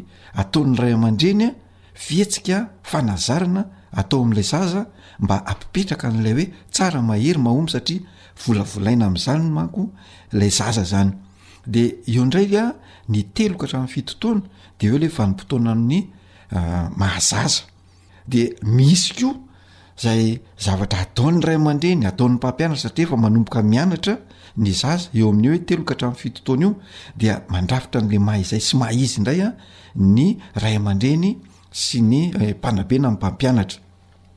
ataon'nyray 0.42 0.92
ama-drenya 0.96 1.48
fetsika 2.04 2.58
fanazaana 2.90 3.62
atao 4.00 4.20
am'lay 4.26 4.44
zaza 4.52 4.80
mba 5.22 5.36
ampipetraka 5.50 6.06
'lay 6.24 6.34
oe 6.38 6.46
tsara 6.74 7.00
mahery 7.10 7.38
mahomy 7.46 7.70
satria 7.74 8.00
volavolaina 8.44 9.04
am'zany 9.10 9.42
manko 9.56 9.82
lay 10.38 10.50
zaza 10.58 10.84
zany 10.92 11.10
de 11.74 11.82
eo 12.14 12.24
ndray 12.28 12.46
la 12.54 12.64
ny 13.12 13.20
teloko 13.36 13.64
hatramn'ny 13.66 13.92
fitotoana 13.94 14.42
de 14.78 14.84
hoe 14.90 14.98
le 15.02 15.08
vanimpotoana 15.16 15.70
amin'ny 15.76 15.98
ah, 16.56 16.88
mahazaza 17.00 17.62
de 18.32 18.42
isyko 18.92 19.28
zay 20.00 20.40
zavatra 20.56 21.00
ataony 21.04 21.42
ray 21.44 21.56
amandreny 21.56 22.06
ataon'ny 22.06 22.34
mpampianatra 22.36 22.80
satria 22.84 23.06
efa 23.06 23.16
manombokamianatra 23.24 24.14
ny 24.62 24.70
zaza 24.80 25.08
eo 25.18 25.28
amin'iooe 25.32 25.58
teloka 25.68 25.90
hatrayfitotona 25.94 26.66
oda 26.66 26.74
mandrafitra 27.52 28.00
nle 28.06 28.16
mah 28.26 28.36
izay 28.42 28.60
sy 28.68 28.74
maizy 28.80 29.18
nraya 29.22 29.48
ny 30.16 30.26
ray 30.62 30.76
mandreny 30.86 31.30
sy 31.84 31.98
ny 32.10 32.20
eh, 32.44 32.54
mpanabena 32.58 33.06
am 33.10 33.18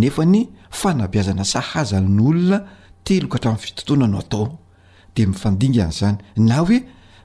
nefa 0.00 0.24
ny 0.24 0.40
fanabiazana 0.80 1.44
sahazannyolona 1.44 2.58
teloka 3.04 3.36
hatrami'y 3.38 3.62
fitotoana 3.64 4.06
no 4.06 4.18
atao 4.18 4.58
de 5.14 5.26
mifandingana 5.26 5.90
zany 5.98 6.16
na 6.48 6.56
hoe 6.60 6.78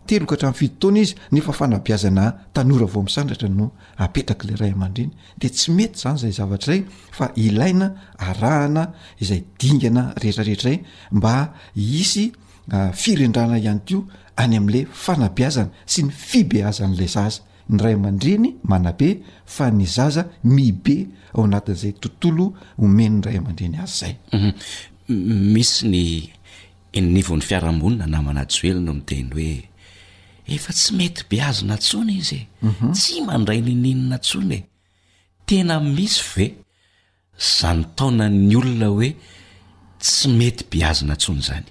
teloka 0.08 0.36
hatram 0.36 0.54
fitotoana 0.54 1.00
izy 1.02 1.16
nefa 1.32 1.52
fanabiazana 1.60 2.26
tanora 2.54 2.86
vo 2.86 3.02
misandratra 3.02 3.50
no 3.50 3.72
apetaky 3.98 4.48
le 4.48 4.56
ray 4.62 4.72
aman-dreny 4.76 5.12
de 5.40 5.48
tsy 5.50 5.72
mety 5.72 6.00
zany 6.02 6.18
zay 6.18 6.32
zavatra 6.32 6.74
ray 6.74 6.86
fa 7.18 7.32
ilaina 7.36 7.94
arahana 8.18 8.92
izay 9.22 9.42
dingana 9.60 10.04
rehetrarehetra 10.22 10.72
ay 10.72 10.78
mba 11.12 11.54
isy 11.76 12.32
ah, 12.72 12.92
firendrana 12.94 13.58
ihany 13.58 13.80
ko 13.88 14.06
any 14.40 14.58
amn'la 14.60 14.82
fanabiazana 15.06 15.72
sy 15.92 16.02
ny 16.08 16.12
fibeazan'lay 16.30 17.10
zaza 17.16 17.42
ny 17.74 17.78
ray 17.84 17.96
aman-dreny 17.98 18.50
manabe 18.72 19.10
fa 19.56 19.66
ny 19.78 19.86
zaza 19.98 20.24
mibe 20.56 20.98
ao 21.36 21.42
anatin'izay 21.48 21.94
tontolo 22.04 22.46
omenyny 22.84 23.22
ray 23.26 23.36
aman-dreny 23.42 23.78
azy 23.84 23.98
zay 24.02 24.14
mhm. 24.36 24.50
misy 25.54 25.84
ny 25.94 26.06
innivon'ny 26.98 27.44
fiarahamonina 27.50 28.06
namanajo 28.14 28.62
elo 28.70 28.80
nao 28.86 28.96
mideny 29.00 29.30
hoe 29.36 29.52
efa 30.56 30.72
tsy 30.78 30.90
mety 31.00 31.22
be 31.30 31.38
azy 31.50 31.64
na 31.70 31.76
ntsony 31.80 32.14
izy 32.22 32.40
e 32.40 32.48
mhm. 32.70 32.92
tsy 32.98 33.14
mandray 33.30 33.60
nininina 33.66 34.18
ntsony 34.20 34.56
e 34.58 34.60
tena 35.48 35.76
misy 35.96 36.18
ve 36.36 36.46
zany 37.56 37.84
taona 37.98 38.26
ny 38.48 38.54
olona 38.60 38.88
hoe 38.96 39.10
tsy 40.04 40.26
mety 40.40 40.64
beazina 40.72 41.14
antsony 41.16 41.44
zany 41.50 41.68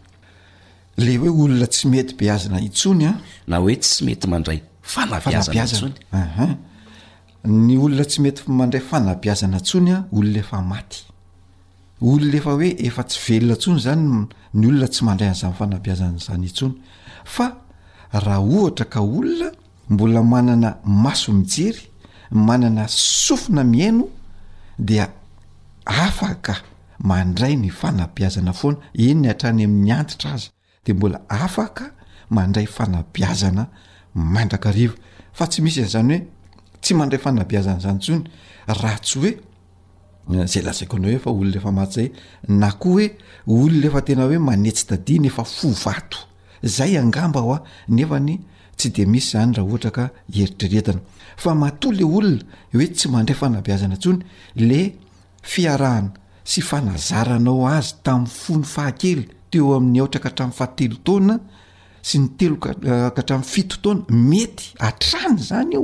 le 1.00 1.16
hoe 1.18 1.28
olona 1.44 1.66
tsy 1.66 1.86
mety 1.88 2.14
beazana 2.20 2.58
itsony 2.68 3.04
a 3.08 3.14
na 3.48 3.56
oe 3.64 3.74
tsy 3.82 3.98
mety 4.06 4.26
mandray 4.32 4.58
fanafanazaazason 4.92 5.92
ny 7.66 7.74
olona 7.84 8.04
tsy 8.10 8.18
mety 8.24 8.40
mandray 8.58 8.82
fanaazna 8.90 9.56
nsonya 9.62 9.96
olona 10.12 10.38
efoloneoefa 10.40 13.04
tsy 13.08 13.16
velonansony 13.26 13.80
zany 13.84 14.04
nyolona 14.60 14.88
tsy 14.92 15.00
mandrayzayfanaazn 15.06 16.14
zany 16.26 16.48
iny 16.60 16.72
f 17.32 17.36
rah 18.24 18.40
ohtra 18.60 18.86
ka 18.92 19.00
olona 19.18 19.50
mbola 19.92 20.20
manana 20.32 20.70
maso 21.04 21.28
mijiry 21.38 21.80
manana 22.48 22.84
sofina 23.24 23.62
mieno 23.74 24.04
dnay 24.86 27.54
ny 27.62 27.68
fanaiazana 27.80 28.52
foana 28.60 28.78
eny 29.06 29.20
nyarany 29.26 29.62
a'ny 29.66 29.92
aitra 29.98 30.32
azy 30.36 30.50
de 30.84 30.92
mbola 30.92 31.22
afaka 31.28 31.90
mandray 32.30 32.66
fanabiazana 32.66 33.68
mandrakariva 34.14 34.94
fa 35.32 35.46
tsy 35.46 35.62
misy 35.62 35.84
'zany 35.84 36.14
hoe 36.16 36.26
tsy 36.82 36.92
mandray 36.98 37.20
fanabiazana 37.24 37.80
zany 37.84 37.98
tsony 38.02 38.24
raha 38.80 38.98
tsy 39.04 39.18
hoe 39.20 39.30
eh, 40.36 40.46
zay 40.52 40.62
lazaiko 40.66 40.96
ana 40.96 41.08
hoefa 41.08 41.30
oloeefa 41.30 41.70
mahatszay 41.76 42.08
na 42.60 42.70
koa 42.82 42.94
oe 43.46 43.56
olona 43.64 43.86
efa 43.88 44.00
tena 44.06 44.24
hoe 44.28 44.38
manetsy 44.48 44.84
tadiny 44.90 45.26
efa 45.30 45.44
fo 45.44 45.68
vato 45.84 46.18
zay 46.64 46.96
angamba 46.98 47.40
ho 47.40 47.52
a 47.54 47.58
nefany 47.88 48.40
tsy 48.78 48.88
de 48.94 49.04
misy 49.12 49.30
zany 49.32 49.52
raha 49.56 49.68
ohatraka 49.68 50.04
heritreretana 50.34 51.00
fa 51.36 51.54
matoa 51.54 51.92
le 51.92 52.04
olona 52.04 52.44
hoe 52.72 52.86
tsy 52.96 53.06
mandray 53.14 53.36
fanabiazana 53.40 53.94
ntsony 53.96 54.18
le 54.68 54.80
fiarahana 55.52 56.10
sy 56.50 56.60
fanazaranao 56.70 57.66
azy 57.76 57.92
tami'ny 58.04 58.28
fony 58.42 58.64
fahakely 58.74 59.26
teo 59.50 59.74
amin'ny 59.76 60.00
aatra 60.04 60.20
ka 60.24 60.30
hatramn'ny 60.30 60.56
fahtelo 60.60 60.96
taona 61.06 61.34
sy 62.08 62.16
ny 62.22 62.28
telokahatram'ny 62.38 63.44
eh, 63.46 63.50
fitotaona 63.50 64.06
mety 64.30 64.66
atrany 64.78 65.38
zany 65.48 65.74
io 65.76 65.82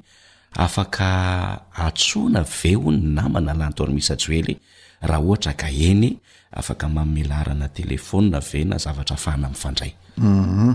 afaka 0.55 1.65
atsona 1.73 2.43
veo 2.43 2.91
ny 2.91 3.07
namana 3.15 3.53
lanytaony 3.53 3.93
misy 3.93 4.13
joely 4.17 4.57
raha 5.01 5.21
ohatra 5.21 5.53
ka 5.57 5.67
eny 5.69 6.13
afaka 6.51 6.87
manome 6.89 7.23
laharana 7.23 7.67
telefôna 7.69 8.39
ve 8.39 8.63
na 8.65 8.77
zavatra 8.77 9.15
afahna 9.15 9.47
ami'fandray 9.47 9.95
mhm. 10.17 10.73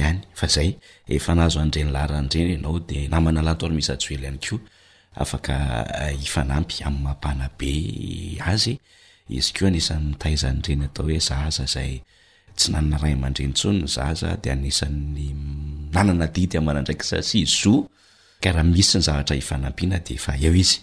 ihanyazay 0.00 0.68
znrenylarareny 1.18 2.54
anao 2.58 2.78
de 2.88 2.98
namana 3.12 3.40
lanto 3.46 3.66
misy 3.76 3.92
el 3.92 4.24
hay 4.26 4.38
ko 4.48 4.56
afakifnampy 5.22 6.74
eh, 6.80 6.86
am'y 6.88 7.00
mampana 7.06 7.46
be 7.58 7.70
azy 8.52 8.74
izy 9.36 9.50
keoa 9.54 9.68
anisan'y 9.72 10.02
mitaiza 10.12 10.48
nyreny 10.56 10.84
atao 10.88 11.04
hoe 11.06 11.18
zaza 11.28 11.64
zay 11.74 11.92
tsy 12.56 12.66
nana 12.72 12.96
rahmandrenytsony 13.02 13.80
zaza 13.96 14.28
de 14.42 14.48
anisa'ny 14.56 15.18
mm, 15.34 15.88
nanana 15.94 16.26
didy 16.34 16.56
mana 16.66 16.80
ndraiky 16.82 17.06
za 17.10 17.18
sy 17.28 17.40
zo 17.60 17.74
ka 18.40 18.52
raha 18.56 18.64
misy 18.66 18.96
ny 18.98 19.04
zavatra 19.04 19.36
hifanampiana 19.36 20.00
di 20.00 20.16
fa 20.16 20.32
eo 20.40 20.52
izy 20.62 20.80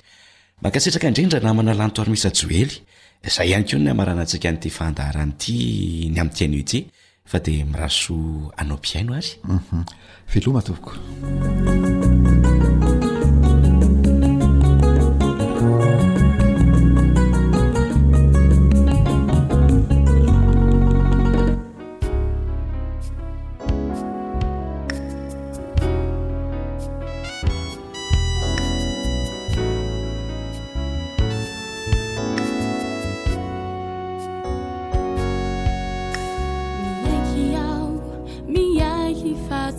mankasitraka 0.62 1.10
indrindra 1.12 1.42
namana 1.44 1.74
lanytoary 1.80 2.14
misa 2.14 2.30
joely 2.38 2.78
izay 3.28 3.50
ihany 3.52 3.66
ko 3.70 3.76
ny 3.82 3.90
amarana 3.94 4.24
antsika 4.26 4.48
n'ity 4.54 4.70
fandaharanyity 4.78 5.58
ny 6.14 6.18
ami'ityan'o 6.22 6.64
ty 6.72 6.80
fa 7.30 7.42
dia 7.44 7.66
mirasoa 7.66 8.54
anao 8.62 8.80
piaino 8.86 9.12
azy 9.20 9.34
veloma 10.32 10.62
mhm. 10.62 10.68
toko 10.70 10.90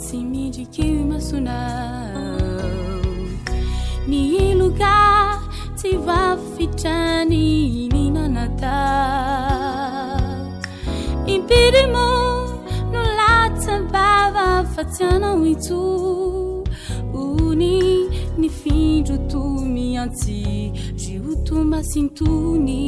sy 0.09 0.17
mindriki 0.25 0.89
masona 1.11 1.59
ni 4.07 4.21
iloga 4.49 5.37
tsy 5.77 5.91
vafitrany 6.07 7.37
ininanata 7.85 8.77
inpirimo 11.35 12.09
no 12.93 13.01
latsa 13.19 13.75
bava 13.93 14.47
fatsy 14.73 15.05
anahointso 15.15 15.77
ony 17.25 17.73
ny 18.41 18.49
findrotomi 18.61 19.89
antsy 20.03 20.41
ri 21.05 21.15
oto 21.33 21.57
masintony 21.73 22.83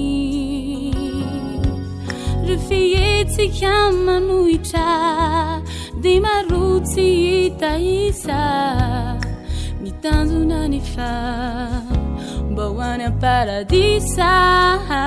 rofihetsika 2.48 3.74
manohitra 4.06 4.88
dimaro 6.04 6.64
tsy 6.88 7.06
hita 7.22 7.72
isa 8.06 8.42
mitanjonany 9.82 10.80
fa 10.92 11.12
mba 12.50 12.64
hoany 12.76 13.02
am 13.08 13.14
paradisana 13.24 15.04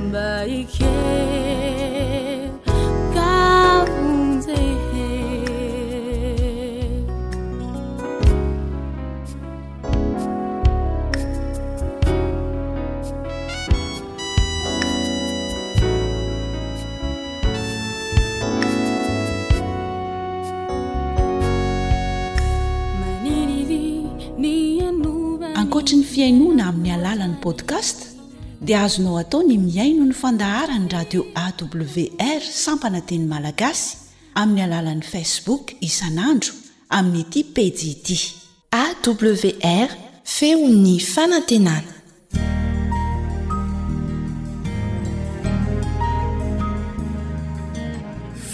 mba 0.05 0.27
ike 0.59 0.93
kahonza 3.15 4.55
fiainoana 26.13 26.63
amin'ny 26.71 26.91
alalan'ny 26.97 27.37
podkast 27.45 27.97
dia 28.67 28.79
azonao 28.85 29.15
atao 29.21 29.39
ny 29.49 29.55
miaino 29.67 30.03
ny 30.09 30.15
fandahara 30.21 30.75
ny 30.83 30.87
radio 30.97 31.21
awr 31.43 32.41
sampananteny 32.63 33.25
malagasy 33.33 33.85
amin'ny 34.41 34.61
alalan'ni 34.67 35.07
facebook 35.13 35.63
isan'andro 35.89 36.51
amin'nyiti 36.97 37.39
pdd 37.55 38.07
awr 38.83 39.89
feon'ny 40.35 40.95
fanantenana 41.13 41.91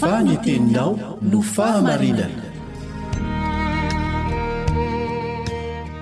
fanteninao 0.00 0.90
no 1.30 1.38
fahamarinana 1.54 2.47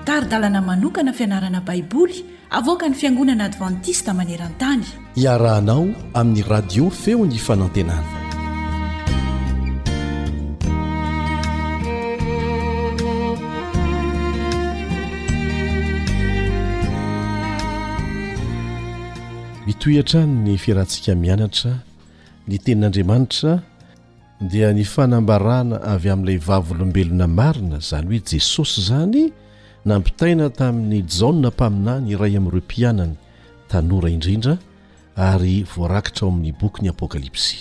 tarydalana 0.07 0.61
manokana 0.61 1.11
fianarana 1.13 1.59
baiboly 1.67 2.17
avoka 2.59 2.85
ny 2.89 2.95
fiangonana 2.99 3.43
advantista 3.49 4.11
maneran-tany 4.19 4.85
iarahanao 5.23 5.83
amin'ny 6.19 6.43
radio 6.53 6.85
feo 7.01 7.19
ny 7.31 7.35
fanantenana 7.35 8.07
mitoy 19.67 19.93
hatrany 19.99 20.31
ny 20.47 20.53
firahantsika 20.63 21.11
mianatra 21.23 21.73
ny 22.47 22.55
tenin'andriamanitra 22.65 23.53
dia 24.51 24.69
ny 24.77 24.83
fanambarana 24.93 25.75
avy 25.93 26.07
amin'ilay 26.15 26.39
vavolombelona 26.49 27.27
marina 27.39 27.77
zany 27.89 28.07
hoe 28.09 28.21
jesosy 28.31 28.81
zany 28.89 29.23
nampitaina 29.87 30.45
tamin'ny 30.59 30.99
jauna 31.15 31.47
mpaminany 31.53 32.05
iray 32.13 32.33
amin'ireo 32.39 32.61
mpianany 32.67 33.13
tanora 33.71 34.09
indrindra 34.15 34.53
ary 35.27 35.55
voarakitra 35.73 36.23
ao 36.27 36.33
amin'ny 36.33 36.51
boky 36.59 36.79
ny 36.83 36.89
apokalypsy 36.93 37.55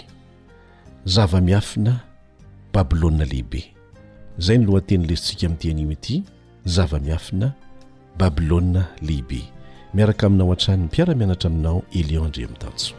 zava-miafina 1.15 1.93
babilôna 2.75 3.25
lehibe 3.31 3.63
zay 4.45 4.57
ny 4.59 4.65
lohateny 4.69 5.03
lesitsika 5.09 5.45
amin'tian'io 5.49 5.87
ety 5.97 6.15
zava-miafina 6.75 7.49
babylôna 8.21 8.83
lehibe 9.07 9.41
miaraka 9.97 10.23
aminao 10.27 10.51
an-tranyny 10.55 10.85
mpiaramianatra 10.91 11.47
aminao 11.51 11.79
elion 12.01 12.27
andre 12.29 12.43
ami'tanso 12.51 12.93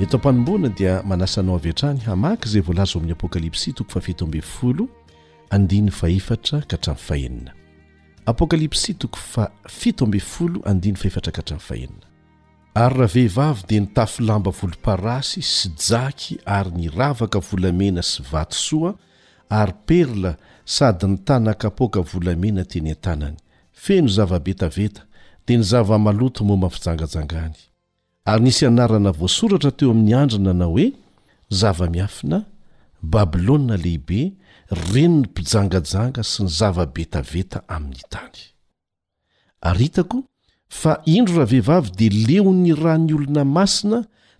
etao 0.00 0.18
m-panomboana 0.20 0.68
dia 0.68 1.02
manasanao 1.10 1.56
avyatrany 1.60 2.00
hamaka 2.08 2.44
izay 2.48 2.60
voalazo 2.66 2.98
ami'ny 2.98 3.12
apokalipsy 3.16 3.72
toko 3.72 3.90
fafito 3.90 4.24
ambyfolo 4.24 4.84
andiny 5.50 5.90
faefatra 5.90 6.58
ka 6.68 6.76
htram 6.76 6.96
fahenina 7.06 7.50
apokalipsy 8.30 8.92
tokofafito 9.00 10.04
fol 10.32 10.52
anny 10.70 10.94
faefatra 11.02 11.32
ka 11.36 11.42
htram 11.42 11.58
fahenina 11.68 12.06
ary 12.74 12.94
raha 12.94 13.06
vehivavy 13.14 13.62
dia 13.68 13.80
nitafilamba 13.80 14.50
volomparasy 14.58 15.42
sy 15.42 15.68
jaky 15.88 16.34
ary 16.56 16.70
niravaka 16.76 17.38
volamena 17.48 18.02
sy 18.02 18.18
vato 18.30 18.56
soa 18.66 18.92
ary 19.60 19.72
perla 19.86 20.32
sady 20.64 21.06
ny 21.06 21.16
tanakapoaka 21.28 22.00
volamena 22.12 22.64
teny 22.64 22.90
an-tanany 22.90 23.36
feno 23.84 24.08
zava-betaveta 24.08 25.02
dia 25.46 25.56
ny 25.58 25.64
zava-maloto 25.70 26.44
mo 26.44 26.56
may 26.56 26.70
fijangajangany 26.70 27.58
ary 28.26 28.42
nisy 28.44 28.66
anarana 28.70 29.10
voasoratra 29.20 29.70
teo 29.78 29.90
aminyandry 29.94 30.38
nanao 30.46 30.70
hoe 30.74 30.86
zava-miafina 31.60 32.38
babyloa 33.12 33.76
lehibe 33.84 34.20
reni 34.90 35.08
ny 35.08 35.16
mpijangajanga 35.28 36.22
sy 36.30 36.38
ny 36.44 36.48
zava 36.58 36.84
betaveta 36.94 37.58
aminy 37.74 37.94
itany 38.04 38.36
arhitako 39.70 40.18
fa 40.78 40.92
indro 41.14 41.34
raha 41.38 41.48
vehivavy 41.52 41.90
dia 41.98 42.10
leo 42.26 42.50
ny 42.62 42.70
rahai 42.82 43.00
ny 43.06 43.12
olona 43.18 43.44
masina 43.56 43.98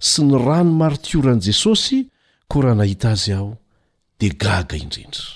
sy 0.09 0.21
ny 0.29 0.35
rany 0.47 0.71
marotiorany 0.81 1.41
jesosy 1.47 1.99
ko 2.51 2.57
raha 2.67 2.77
nahita 2.81 3.07
azy 3.15 3.31
aho 3.39 3.53
di 4.21 4.29
gaga 4.43 4.77
indrendry 4.83 5.29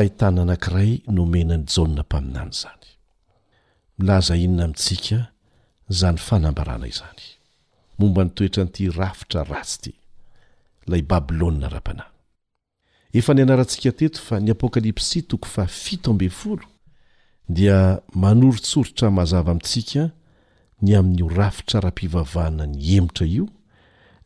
aitaaanankiray 0.00 0.92
nomenany 1.16 1.64
jaona 1.72 2.02
mpaminany 2.06 2.52
zany 2.60 2.88
zany 5.90 6.18
fanambarana 6.18 6.86
izany 6.86 7.24
momba 7.98 8.24
ny 8.24 8.30
toetranity 8.34 8.88
rafitra 8.94 9.42
ratsy 9.44 9.76
ity 9.78 9.92
ilay 10.86 11.02
babilônna 11.12 11.68
ra-panahy 11.72 12.12
efa 13.20 13.34
ny 13.34 13.42
anarantsika 13.42 13.90
teto 14.00 14.20
fa 14.26 14.36
ny 14.40 14.50
apokalipsy 14.56 15.20
toko 15.30 15.46
fa 15.54 15.66
fito 15.66 16.10
ambe' 16.14 16.30
folo 16.40 16.66
dia 17.56 17.78
manoro-tsorotra 18.22 19.10
mahazava 19.16 19.50
amintsika 19.52 20.02
ny 20.84 20.90
amin'n'io 20.98 21.28
rafitra 21.40 21.78
ra-pivavahana 21.86 22.64
ny 22.72 22.92
emotra 22.98 23.24
io 23.38 23.46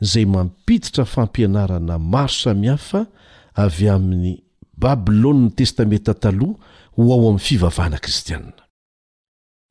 izay 0.04 0.26
mampititra 0.36 1.04
fampianarana 1.14 1.96
maro 2.12 2.34
samihafa 2.42 3.00
avy 3.64 3.86
amin'ny 3.94 4.32
babilônny 4.82 5.48
testamenta 5.58 6.12
taloha 6.24 6.54
ho 6.96 7.02
ao 7.14 7.18
amin'ny 7.28 7.40
fivavahana 7.48 7.98
kristianna 8.04 8.63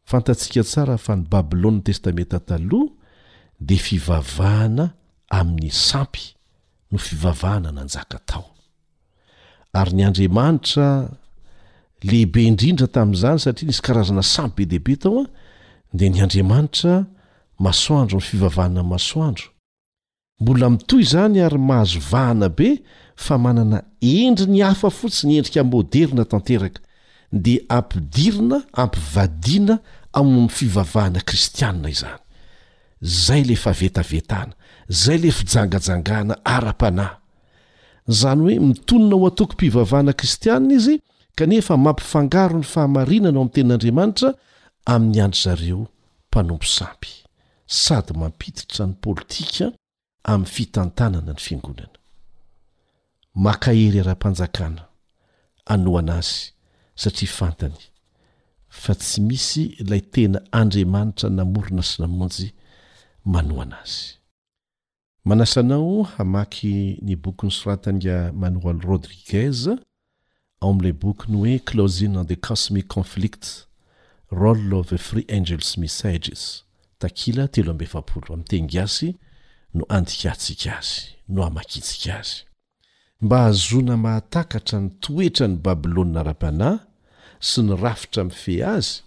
fantatsika 0.06 0.64
tsara 0.64 0.98
fa 1.06 1.16
ny 1.18 1.24
babilônyy 1.32 1.84
testamenta 1.88 2.40
taloha 2.50 2.92
de 3.68 3.76
fivavahana 3.86 4.86
amin'ny 5.40 5.72
sampy 5.88 6.24
no 6.92 6.98
fivavahana 7.06 7.70
nanjaka 7.78 8.18
tao 8.30 8.46
ary 9.80 9.92
ny 9.98 10.04
andriamanitra 10.10 10.88
lehibe 12.08 12.40
indrindra 12.50 12.88
tamin'izany 12.96 13.38
satria 13.44 13.68
nisy 13.70 13.82
karazana 13.86 14.24
sampy 14.36 14.62
be 14.66 14.70
dehibe 14.72 14.94
tao 15.04 15.20
ah, 15.24 15.28
a 15.30 15.98
dea 15.98 16.10
ny 16.14 16.20
andriamanitra 16.26 16.94
masoandro 17.66 18.18
no 18.20 18.26
fivavahana 18.30 18.82
masoandro 18.94 19.46
mbola 20.42 20.68
mitoy 20.74 21.04
zany 21.12 21.38
ary 21.48 21.58
mahazovahana 21.68 22.48
be 22.58 22.70
fa 23.26 23.36
manana 23.46 23.78
endri 24.24 24.48
ny 24.54 24.62
hafa 24.68 24.90
fotsi 24.98 25.22
ny 25.28 25.34
endrika 25.40 25.62
moderina 25.74 26.24
tanteraka 26.32 26.82
dia 27.34 27.62
ampidirina 27.70 28.64
ampivadiana 28.74 29.80
amy 30.14 30.48
fivavahana 30.50 31.20
kristianna 31.22 31.90
izany 31.90 32.20
zay 33.02 33.44
ley 33.44 33.56
favetavetana 33.56 34.54
zay 34.88 35.18
ley 35.18 35.32
fijangajangana 35.32 36.36
ara-panahy 36.46 37.16
zany 38.20 38.42
hoe 38.44 38.60
mitonona 38.68 39.16
ho 39.16 39.28
atoko 39.28 39.54
mpivavahana 39.54 40.14
kristianna 40.14 40.74
izy 40.74 41.02
kanefa 41.36 41.78
mampifangaro 41.78 42.56
ny 42.58 42.64
fahamarinana 42.74 43.40
o 43.40 43.42
amin'ny 43.42 43.52
ten'andriamanitra 43.56 44.30
amin'ny 44.94 45.22
andry 45.24 45.42
zareo 45.46 45.82
mpanompo 46.30 46.66
sampy 46.78 47.10
sady 47.66 48.14
mampititra 48.22 48.86
ny 48.88 48.94
politika 49.02 49.66
amin'ny 50.32 50.46
fitantanana 50.56 51.34
ny 51.34 51.40
fiangonana 51.46 51.98
makahery 53.46 54.00
ara-panjakana 54.00 54.82
anoana 55.74 56.14
azy 56.22 56.40
satria 56.96 57.32
fantany 57.40 57.80
fa 58.84 58.94
tsy 58.98 59.22
misy 59.28 59.64
ilay 59.82 60.02
tena 60.16 60.40
andriamanitra 60.60 61.28
namorona 61.30 61.84
sinamonjy 61.90 62.48
manoa 63.26 63.64
anazy 63.64 64.04
manasanao 65.26 66.04
hamaky 66.14 66.98
ny 67.06 67.16
bokiny 67.16 67.52
soratana 67.52 68.32
manoal 68.42 68.78
rodriguez 68.88 69.60
ao 70.62 70.74
min'ilay 70.74 70.96
bokiny 71.04 71.36
hoe 71.38 71.60
closin 71.60 72.18
on 72.18 72.28
the 72.28 72.36
cosmic 72.36 72.88
conflict 72.88 73.44
role 74.32 74.76
ofe 74.76 74.98
free 74.98 75.26
angeles 75.38 75.78
misages 75.78 76.64
takila 77.00 77.48
telo 77.48 77.72
ambe 77.72 77.86
fapolo 77.86 78.34
amytenygasy 78.34 79.14
no 79.74 79.86
andikatsika 79.90 80.78
azy 80.80 81.00
no 81.30 81.46
amakitsika 81.46 82.18
azy 82.20 82.44
mba 83.24 83.38
hahazona 83.38 83.98
mahatakatra 83.98 84.80
ny 84.82 84.90
toetra 85.00 85.48
ny 85.48 85.56
babylôna 85.64 86.24
rapanahy 86.28 86.80
sy 87.40 87.62
ny 87.64 87.76
rafitra 87.82 88.24
mi 88.28 88.32
fehy 88.36 88.64
azy 88.74 89.00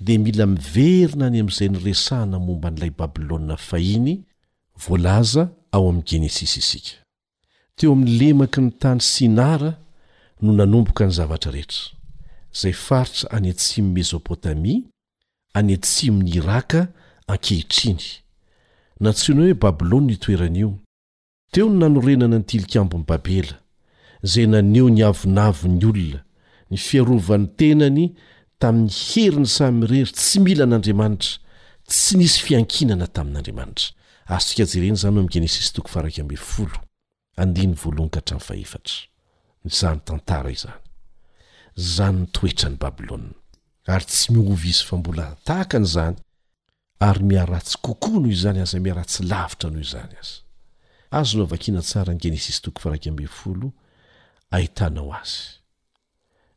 dia 0.00 0.18
mila 0.24 0.46
miverina 0.46 1.26
any 1.28 1.40
amin'izay 1.42 1.68
nyresahna 1.74 2.36
momba 2.46 2.68
n'ilay 2.72 2.90
babilôna 3.00 3.56
fahiny 3.68 4.14
voalaza 4.82 5.44
ao 5.74 5.82
amin'ni 5.90 6.06
genesisy 6.10 6.58
isika 6.64 6.92
teo 7.76 7.92
amin'ny 7.92 8.14
lemaky 8.20 8.60
ny 8.64 8.70
tany 8.82 9.00
sinara 9.10 9.72
no 10.42 10.50
nanomboka 10.58 11.02
ny 11.06 11.12
zavatra 11.18 11.50
rehetra 11.56 11.82
izay 12.54 12.72
faritra 12.86 13.26
any 13.36 13.48
etsimyy 13.54 13.92
mesopotamia 13.98 14.80
any 15.58 15.72
etsimy 15.76 16.20
ny 16.24 16.30
iraka 16.40 16.80
ankehitriny 17.32 18.04
nantsiona 19.02 19.42
hoe 19.44 19.54
babilônna 19.64 20.12
itoerana 20.16 20.58
io 20.64 20.70
teo 21.52 21.66
ny 21.68 21.78
nanorenana 21.84 22.38
ny 22.38 22.44
tilikambon'ny 22.50 23.06
babela 23.10 23.56
zay 24.30 24.46
naneo 24.52 24.88
ny 24.94 25.00
avonavony 25.10 25.78
olona 25.90 26.20
ny 26.70 26.76
fiarovan'ny 26.86 27.48
tenany 27.60 28.04
tamin'ny 28.62 28.90
heriny 29.06 29.48
samrery 29.58 30.00
tsy 30.18 30.36
mila 30.44 30.64
n'andriamanitra 30.68 31.32
tsy 31.90 32.12
nisy 32.20 32.38
fiankinana 32.46 33.06
tamin'n'andriamanitra 33.16 33.88
asika 34.36 34.62
jereny 34.72 34.96
zany 35.02 35.16
ho 35.18 35.24
am' 35.24 35.30
genesis 35.34 35.68
toko 35.74 35.88
farak 35.94 36.16
m 36.24 36.28
folo 36.52 36.78
andny 37.42 37.66
voalohankahatrann 37.82 38.42
faetra 38.48 38.94
ny 39.66 39.70
zanytantara 39.80 40.48
izany 40.56 40.78
zany 41.94 42.18
ntoetra 42.28 42.68
ny 42.72 42.76
babilona 42.84 43.30
ary 43.92 44.06
tsy 44.10 44.26
miovy 44.36 44.68
izy 44.72 44.84
fa 44.88 44.94
mbola 45.02 45.26
tahaka 45.46 45.76
n' 45.82 45.88
izany 45.90 46.14
ary 47.08 47.22
miaratsy 47.32 47.74
kokoa 47.86 48.18
noho 48.22 48.30
izany 48.38 48.58
azy 48.64 48.74
ay 48.78 48.82
miaratsy 48.86 49.20
lavitra 49.30 49.66
noho 49.72 49.82
izany 49.90 50.14
azy 50.24 50.36
azo 51.10 51.38
no 51.38 51.44
avakiana 51.44 51.82
tsara 51.82 52.14
n 52.14 52.18
genesisy 52.18 52.62
toko 52.62 52.80
farakyamby'ny 52.80 53.28
folo 53.28 53.68
ahitanao 54.50 55.10
azy 55.18 55.42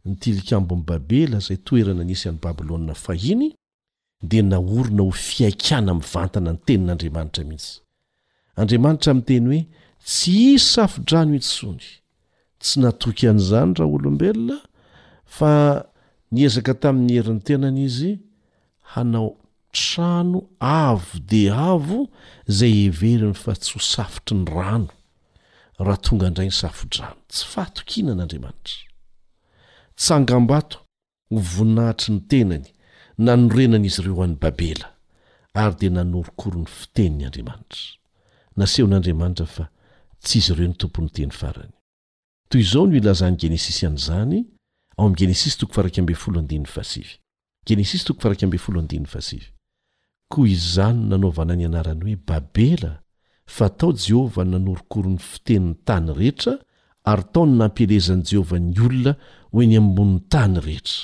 nytilikaambomin' 0.05 0.85
babela 0.87 1.39
zay 1.39 1.57
toerana 1.57 2.03
nisyan'ny 2.03 2.39
babylôna 2.41 2.93
fahiny 2.93 3.53
de 4.21 4.41
nahorona 4.41 5.03
ho 5.07 5.11
fiaikana 5.11 5.91
min'ny 5.93 6.09
vantana 6.13 6.51
ny 6.53 6.59
tenin'andriamanitra 6.65 7.43
mihitsy 7.49 7.79
andriamanitra 8.55 9.09
ami'teny 9.13 9.45
hoe 9.51 9.61
tsy 10.07 10.31
hisy 10.31 10.67
safi-drano 10.73 11.33
itsony 11.39 11.85
tsy 12.61 12.75
natoky 12.81 13.23
an'izany 13.29 13.73
raha 13.77 13.89
olombelona 13.95 14.57
fa 15.35 15.51
ny 16.31 16.37
ezaka 16.47 16.73
tamin'ny 16.81 17.13
herin'nytenana 17.17 17.79
izy 17.89 18.11
hanao 18.93 19.29
trano 19.73 20.49
avo 20.59 21.19
de 21.19 21.49
avo 21.51 21.97
zay 22.47 22.75
heveriny 22.87 23.33
fa 23.33 23.53
tsy 23.57 23.73
ho 23.75 23.79
safotry 23.81 24.35
ny 24.37 24.45
rano 24.57 24.89
raha 25.79 25.97
tonga 26.05 26.29
ndray 26.29 26.47
ny 26.47 26.51
safotrrano 26.61 27.17
tsy 27.31 27.45
faatokina 27.53 28.11
an'andriamanitra 28.13 28.85
tsangambato 29.99 30.77
nyvoninahitry 31.33 32.11
ny 32.13 32.19
tenany 32.31 32.67
nanorenan'izy 33.25 33.99
ireo 34.03 34.15
o 34.21 34.23
an'ny 34.25 34.37
babela 34.43 34.87
ary 35.63 35.75
de 35.81 35.87
nanorikorony 35.89 36.67
fiteniny 36.77 37.23
andriamanitra 37.29 37.87
nasehon'andriamanitra 38.57 39.45
fa 39.55 39.63
tsy 40.21 40.35
izy 40.39 40.51
ireo 40.53 40.67
ny 40.69 40.75
tompon'ny 40.83 41.09
teny 41.17 41.31
farany 41.39 41.73
toy 42.49 42.63
zao 42.71 42.85
no 42.85 42.93
ilazany 43.01 43.35
genesisanzany 43.45 44.41
aoam'ngenessto 44.97 45.65
aroasiento 45.73 46.29
armb 46.37 46.53
ood 46.53 46.53
asi 49.17 49.37
ko 50.33 50.39
izany 50.55 50.99
nanaovana 51.11 51.53
ny 51.57 51.65
anarany 51.69 52.01
hoe 52.07 52.17
babela 52.27 52.91
fa 53.55 53.67
tao 53.77 53.89
jehova 54.03 54.41
nanorikoryny 54.51 55.19
fitenin'ny 55.29 55.75
tany 55.87 56.09
rehetra 56.19 56.53
ary 57.11 57.25
tao 57.33 57.43
ny 57.49 57.53
nampielezan'i 57.61 58.25
jehovany 58.31 58.71
olona 58.85 59.13
hoe 59.53 59.65
ny 59.71 59.75
ambonin'ny 59.81 60.23
tany 60.33 60.57
rehetra 60.67 61.03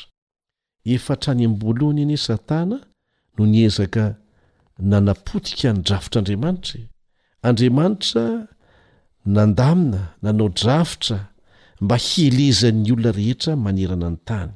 efa 0.96 1.14
trany 1.22 1.44
ambolohany 1.50 2.02
eny 2.06 2.16
oe 2.18 2.24
satana 2.28 2.78
no 3.38 3.44
nyezaka 3.54 4.04
nanapotika 4.92 5.70
ny 5.76 5.80
dravitr'andriamanitra 5.86 6.82
andriamanitra 7.50 8.24
nandamina 9.36 10.02
nanao 10.26 10.50
drafitra 10.62 11.18
mba 11.84 11.98
hielezan'ny 12.08 12.90
olona 12.96 13.12
rehetra 13.20 13.54
manerana 13.66 14.10
ny 14.16 14.20
tany 14.30 14.52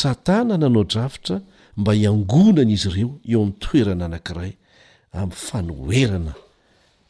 satana 0.00 0.54
nanao 0.62 0.84
drafitra 0.94 1.38
mba 1.78 1.92
hiangonana 1.94 2.70
izy 2.76 2.88
ireo 2.90 3.10
eo 3.32 3.40
amin'ny 3.42 3.58
toerana 3.62 4.04
anankiray 4.08 4.52
amin'ny 5.20 5.36
fanoherana 5.48 6.32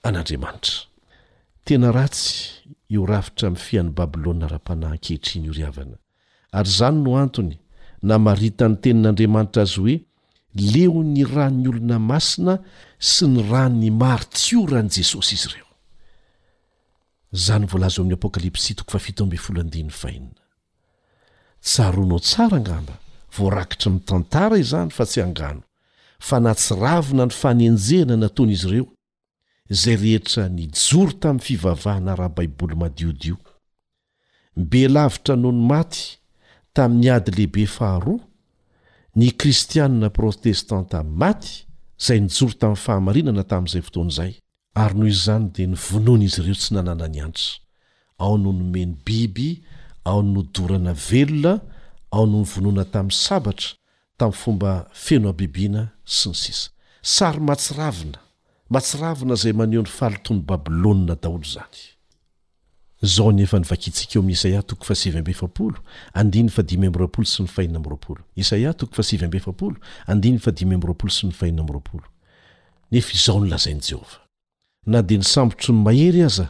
an'andriamanitra 0.06 0.74
tena 1.66 1.88
ratsy 1.98 2.32
eo 2.94 3.02
rafitra 3.12 3.46
min'ny 3.50 3.60
fian'ny 3.66 3.90
babylôna 3.98 4.46
ra-panahyan-kehitriny 4.52 5.48
ory 5.52 5.62
avana 5.70 5.96
ary 6.58 6.68
izany 6.72 6.98
no 7.04 7.12
antony 7.22 7.56
namarita 8.10 8.64
ny 8.70 8.76
tenin'andriamanitra 8.84 9.60
azy 9.66 9.78
hoe 9.82 9.96
leo 10.72 10.98
ny 11.14 11.20
ran'ny 11.36 11.66
olona 11.72 11.98
masina 12.10 12.54
sy 13.12 13.24
ny 13.34 13.40
rany 13.50 13.88
mari 14.02 14.24
tsyo 14.36 14.60
ran'i 14.72 14.90
jesosy 14.98 15.34
izy 15.34 15.48
ireozz 17.30 18.00
mi'ny 18.02 18.14
apokalpsog 18.18 18.86
voarakitra 23.34 23.90
mitantara 23.90 24.58
izany 24.58 24.90
fa 24.90 25.06
tsy 25.06 25.20
hangano 25.20 25.62
fa 26.18 26.40
na 26.40 26.54
tsiravina 26.54 27.24
ny 27.26 27.34
fanenjehna 27.40 28.16
natona 28.16 28.52
izy 28.52 28.68
ireo 28.68 28.86
izay 29.72 29.96
rehetra 29.96 30.48
nijoro 30.48 31.12
tamin'ny 31.20 31.44
fivavahana 31.46 32.12
raha 32.18 32.34
baiboly 32.36 32.74
madiodio 32.82 33.36
mbelavitra 34.56 35.34
noho 35.42 35.52
ny 35.56 35.62
maty 35.72 36.00
tamin'ny 36.76 37.08
ady 37.16 37.30
lehibe 37.36 37.66
faharoa 37.76 38.20
ny 39.18 39.28
kristianina 39.40 40.08
protestanta 40.10 40.94
amin'ny 41.02 41.18
maty 41.22 41.50
izay 42.00 42.20
nijoro 42.24 42.52
tamin'ny 42.60 42.82
fahamarinana 42.84 43.42
tamin'izay 43.50 43.82
fotoana 43.86 44.10
izay 44.16 44.32
ary 44.82 44.94
noho 44.98 45.10
izany 45.14 45.44
dia 45.54 45.66
nyvonoana 45.72 46.24
izy 46.28 46.40
ireo 46.42 46.58
sy 46.64 46.70
nanana 46.74 47.06
ny 47.14 47.18
antra 47.26 47.46
ao 48.22 48.34
no 48.42 48.50
nomeny 48.58 48.92
biby 49.04 49.48
ao 50.10 50.22
no 50.24 50.40
dorana 50.54 50.92
velona 51.08 51.54
ao 52.10 52.26
noho 52.26 52.38
ny 52.42 52.46
vonoana 52.46 52.84
tamin'ny 52.84 53.14
sabatra 53.14 53.74
tamin'ny 54.18 54.36
fomba 54.42 54.72
feno 55.04 55.28
abibiana 55.32 55.82
sy 56.16 56.28
ny 56.28 56.34
sisa 56.42 56.68
sary 57.14 57.40
matsiravina 57.48 58.18
matsiravina 58.74 59.34
zay 59.42 59.52
maneho 59.60 59.82
ny 59.84 59.88
fahalotony 59.98 60.40
babilonna 60.48 61.14
daolo 61.22 61.44
zany 61.44 61.96
ao 63.02 63.30
nefa 63.38 63.56
nivakitsika 63.62 64.12
eo 64.18 64.22
ami'ny 64.22 64.32
esaia 64.38 64.62
toko 64.68 64.82
fasib 64.88 65.14
r 65.14 65.18
sy 65.18 65.20
n 65.20 65.26
aaesaia 65.26 65.46
r 65.46 66.28
sy 71.10 71.48
a 71.48 72.10
nef 72.92 73.06
izao 73.14 73.40
nylazain'i 73.42 73.82
jehov 73.88 74.12
na 74.92 74.98
dia 75.02 75.18
ny 75.18 75.24
sambotso 75.26 75.72
ny 75.74 75.80
mahery 75.86 76.22
aza 76.22 76.46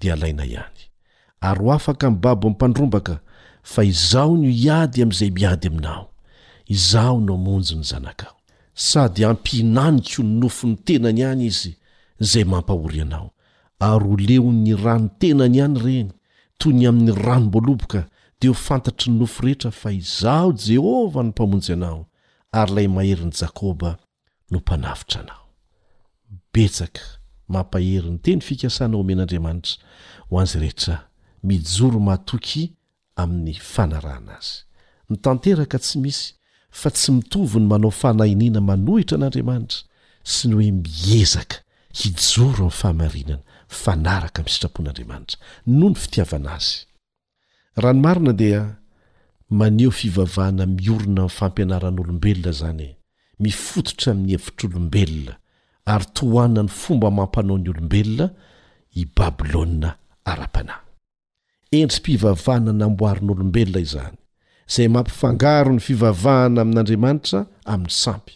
dia 0.00 0.14
alaina 0.14 0.44
ihany 0.46 0.80
ary 1.42 1.64
ho 1.66 1.72
afaka 1.74 2.06
min'ny 2.10 2.22
babo 2.22 2.46
ami'y 2.46 2.54
mpandrombaka 2.54 3.14
fa 3.62 3.84
izaho 3.84 4.36
no 4.36 4.48
iady 4.48 5.02
amin'izay 5.02 5.30
miady 5.30 5.68
aminao 5.68 6.10
izaho 6.66 7.20
no 7.20 7.34
amonjy 7.34 7.74
ny 7.76 7.82
zanakao 7.84 8.36
sady 8.74 9.22
hampinanikoo 9.22 10.22
ny 10.22 10.40
nofo 10.40 10.66
ny 10.68 10.76
tenany 10.84 11.20
ihany 11.20 11.44
izy 11.44 11.76
zay 12.20 12.44
mampahory 12.44 13.00
anao 13.00 13.30
ary 13.78 14.04
ho 14.08 14.16
leon'ny 14.16 14.74
rany 14.76 15.08
tenany 15.18 15.56
ihany 15.58 15.78
ireny 15.80 16.10
toy 16.58 16.72
ny 16.72 16.88
amin'ny 16.88 17.12
ranom-boaloboka 17.26 18.04
dia 18.40 18.50
ho 18.50 18.54
fantatry 18.54 19.12
ny 19.12 19.18
nofo 19.20 19.42
rehetra 19.44 19.70
fa 19.70 19.92
izao 19.92 20.52
jehovah 20.52 21.24
no 21.24 21.30
mpamonjy 21.30 21.72
anao 21.72 22.06
ary 22.52 22.72
ilay 22.72 22.88
maherin'i 22.88 23.36
jakoba 23.40 23.98
no 24.50 24.58
mpanafitra 24.58 25.20
anao 25.20 25.44
betsaka 26.54 27.00
mampaheriny 27.48 28.18
teny 28.18 28.40
fikasana 28.40 28.96
omen'andriamanitra 28.96 29.76
ho 30.30 30.40
anzy 30.40 30.58
rehetra 30.58 31.06
mijoro 31.42 32.00
matoky 32.00 32.72
amin'ny 33.22 33.54
fanarana 33.74 34.32
azy 34.40 34.54
ny 35.10 35.16
tanteraka 35.26 35.76
tsy 35.84 35.96
misy 36.04 36.26
fa 36.80 36.88
tsy 36.96 37.08
mitovyny 37.18 37.66
manao 37.70 37.92
fanahiniana 38.02 38.60
manohitra 38.70 39.16
an'andriamanitra 39.18 39.80
sy 40.32 40.44
ny 40.50 40.54
hoe 40.60 40.70
miezaka 40.86 41.56
hijoro 42.02 42.64
amin'ny 42.70 42.78
fahamarinana 42.82 43.36
fanaraka 43.82 44.38
amin'ny 44.42 44.54
sitrapon'andriamanitra 44.56 45.38
no 45.78 45.86
ny 45.92 45.96
fitiavana 46.04 46.50
azy 46.58 46.72
ranomarina 47.82 48.32
dia 48.42 48.60
maneho 49.60 49.90
fivavahana 50.00 50.64
miorina 50.78 51.20
amin'ny 51.26 51.36
fampianaran'olombelona 51.38 52.52
zany 52.60 52.84
e. 52.88 52.90
mifototra 53.44 54.08
amin'ny 54.14 54.32
hevitr'olombelona 54.36 55.32
ary 55.94 56.06
tohaina 56.16 56.60
ny 56.66 56.70
fomba 56.82 57.08
mampanao 57.18 57.56
n'ny 57.58 57.70
olombelona 57.74 58.26
i 58.94 59.02
babilônna 59.16 59.88
ara-panahy 60.32 60.84
endry 61.78 61.96
mpivavahna 62.00 62.72
namboarin'olombelona 62.80 63.78
izany 63.86 64.16
izay 64.70 64.88
mampifangaro 64.96 65.70
ny 65.76 65.80
fivavahana 65.86 66.60
amin'andriamanitra 66.64 67.38
amin'ny 67.72 67.94
sampy 68.04 68.32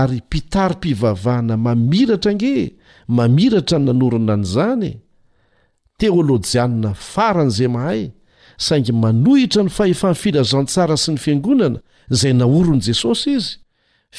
ary 0.00 0.18
mpitary-pivavahana 0.28 1.54
mamiratra 1.66 2.32
nge 2.34 2.52
mamiratra 3.16 3.76
ny 3.80 3.84
nanorana 3.88 4.34
ny 4.40 4.44
izany 4.48 4.90
teolôjianna 5.98 6.90
faran' 7.12 7.50
izay 7.52 7.68
mahay 7.76 8.02
saingy 8.66 8.92
manohitra 9.02 9.60
ny 9.66 9.70
fahefamy 9.76 10.16
filazantsara 10.22 10.96
sy 11.02 11.10
ny 11.14 11.18
fiangonana 11.24 11.78
izay 12.14 12.32
naoron'i 12.40 12.82
jesosy 12.88 13.30
izy 13.38 13.52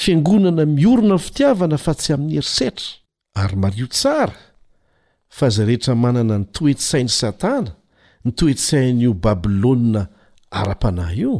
fiangonana 0.01 0.61
miorona 0.77 1.15
ny 1.17 1.23
fitiavana 1.25 1.77
fa 1.85 1.93
tsy 1.99 2.11
amin'ny 2.15 2.37
herisetra 2.37 2.87
ary 3.43 3.55
mario 3.63 3.87
tsara 3.95 4.37
fa 5.35 5.45
izay 5.51 5.65
rehetra 5.73 5.93
manana 6.03 6.35
ny 6.41 6.45
toetsain'ny 6.55 7.09
satana 7.21 7.71
nytoetsainyio 8.25 9.13
babilônna 9.25 10.01
ara-panahy 10.51 11.19
io 11.25 11.35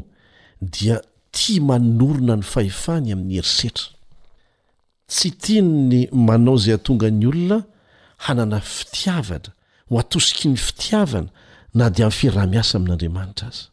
dia 0.61 1.01
tia 1.32 1.61
manorona 1.71 2.36
ny 2.39 2.43
fahefany 2.53 3.07
amin'ny 3.13 3.38
herisetra 3.39 3.88
tsy 5.13 5.29
tiany 5.43 5.99
manao 6.27 6.55
zay 6.63 6.73
atonga 6.77 7.09
ny 7.19 7.25
olona 7.32 7.57
hanana 8.25 8.59
fitiavana 8.75 9.49
moatosiky 9.91 10.45
ny 10.51 10.57
fitiavana 10.65 11.29
na 11.77 11.86
dia 11.95 12.07
mi 12.09 12.15
firaha-miasa 12.19 12.73
amin'andriamanitra 12.79 13.47
aza 13.53 13.65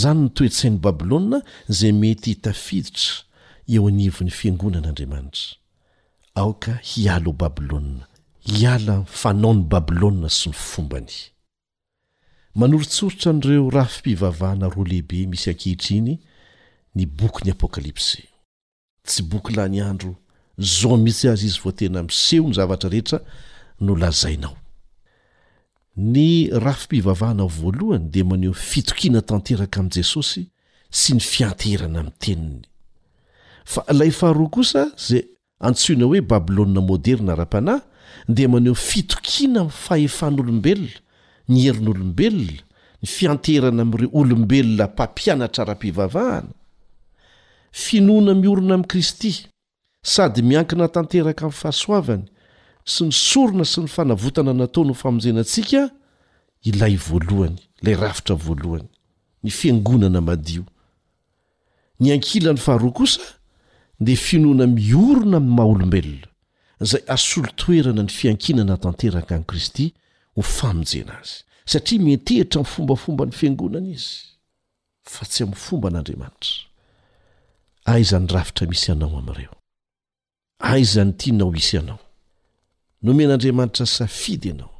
zany 0.00 0.20
nytoetsainy 0.24 0.78
babilôa 0.84 1.38
zay 1.78 1.92
mety 2.02 2.30
itafiditra 2.36 3.12
eo 3.74 3.82
anivon'ny 3.90 4.32
fiangonan'andriamanitra 4.38 5.46
aoka 6.42 6.72
hiala 6.90 7.28
o 7.30 7.32
babilônna 7.42 8.04
hiala 8.52 8.94
fanao 9.20 9.52
ny 9.56 9.62
babilôna 9.72 10.28
sy 10.38 10.48
ny 10.50 10.56
fombany 10.70 11.14
manorontsorotra 12.56 13.32
n'ireo 13.34 13.68
rafi-pivavahana 13.70 14.68
roa 14.74 14.88
lehibe 14.90 15.26
misy 15.30 15.50
ankihitriny 15.52 16.12
ny 16.98 17.04
boky 17.18 17.42
ny 17.44 17.52
apokalipsy 17.52 18.22
tsy 19.04 19.22
bokyla 19.28 19.66
ny 19.68 19.80
andro 19.88 20.14
zao 20.58 20.96
mitsy 20.96 21.28
azy 21.28 21.46
izy 21.50 21.60
votena 21.64 22.02
mseho 22.06 22.46
ny 22.48 22.54
zavatra 22.58 22.88
rehetra 22.94 23.18
no 23.80 23.92
lazainao 24.02 24.56
ny 25.96 26.48
rafi-pivavahana 26.66 27.44
voalohany 27.58 28.08
de 28.14 28.22
maneho 28.30 28.56
fitokiana 28.70 29.20
tanteraka 29.30 29.80
amn' 29.84 29.92
jesosy 29.96 30.46
sy 31.00 31.10
ny 31.20 31.20
fianterana 31.20 31.98
ami'ny 32.06 32.16
teniny 32.24 32.60
fa 33.68 33.84
layfaharoa 33.92 34.48
kosa 34.56 34.86
zay 35.06 35.22
antsoina 35.60 36.08
hoe 36.08 36.24
babilôna 36.30 36.80
moderna 36.80 37.34
ra-panahy 37.36 37.84
de 38.36 38.48
maneho 38.54 38.74
fitokiana 38.88 39.68
fahefan'olombelona 39.68 41.04
ny 41.50 41.64
herin'olombelona 41.66 42.42
ny 43.02 43.06
fianterana 43.16 43.82
ami'ireo 43.86 44.10
olombelona 44.20 44.86
mpampianatra 44.92 45.64
ra-pivavahana 45.70 46.52
finoana 47.72 48.34
miorona 48.34 48.74
amin'i 48.74 48.88
kristy 48.92 49.32
sady 50.12 50.42
miankina 50.50 50.86
tanteraka 50.96 51.42
amin'ny 51.46 51.60
fahasoavany 51.62 52.24
sy 52.92 53.04
ny 53.08 53.12
sorona 53.28 53.64
sy 53.72 53.80
ny 53.84 53.90
fanavotana 53.96 54.52
natao 54.60 54.84
no 54.86 54.92
o 54.96 55.00
famonjenantsika 55.02 55.80
ilay 56.70 56.94
voalohany 57.06 57.58
lay 57.84 57.96
rafitra 58.02 58.34
voalohany 58.46 58.88
ny 59.44 59.50
fiangonana 59.58 60.20
madio 60.28 60.62
ny 62.00 62.06
ankila 62.14 62.52
ny 62.54 62.60
faharoa 62.66 62.92
kosa 62.98 63.20
dia 64.04 64.16
finoana 64.16 64.66
miorona 64.66 65.36
ami'ny 65.36 65.54
maha 65.56 65.68
olombelona 65.74 66.28
izay 66.82 67.02
asolo 67.14 67.48
toerana 67.60 68.02
ny 68.06 68.10
fiankinana 68.18 68.74
tanteraka 68.84 69.32
amin'i 69.34 69.50
kristy 69.50 69.86
hofamonjena 70.36 71.18
azy 71.18 71.42
satria 71.64 72.00
mitehitra 72.02 72.60
mifombafomba 72.60 73.24
ny 73.26 73.32
fiangonana 73.32 73.88
izy 73.88 74.10
fa 75.08 75.24
tsy 75.26 75.42
amin'ny 75.44 75.58
fomba 75.66 75.88
n'andriamanitra 75.90 76.52
aizany 77.92 78.26
rafitra 78.34 78.66
misy 78.72 78.92
anao 78.92 79.10
ami'ireo 79.20 79.54
aizany 80.70 81.12
tianao 81.16 81.52
isy 81.56 81.76
anao 81.78 81.98
no 83.02 83.14
mehn'andriamanitra 83.14 83.86
safidy 83.86 84.48
ianao 84.48 84.70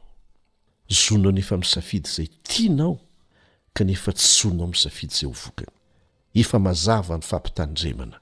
zonao 0.88 1.32
nefa 1.32 1.56
mi' 1.56 1.64
safidy 1.74 2.08
zay 2.08 2.28
tianao 2.48 2.98
kanefa 3.72 4.12
tsy 4.12 4.28
zonao 4.40 4.62
amin'ny 4.66 4.78
safidy 4.82 5.14
zay 5.14 5.26
ho 5.30 5.34
vokany 5.44 5.72
efa 6.40 6.58
mazava 6.58 7.14
ny 7.16 7.22
fampitanindremana 7.22 8.18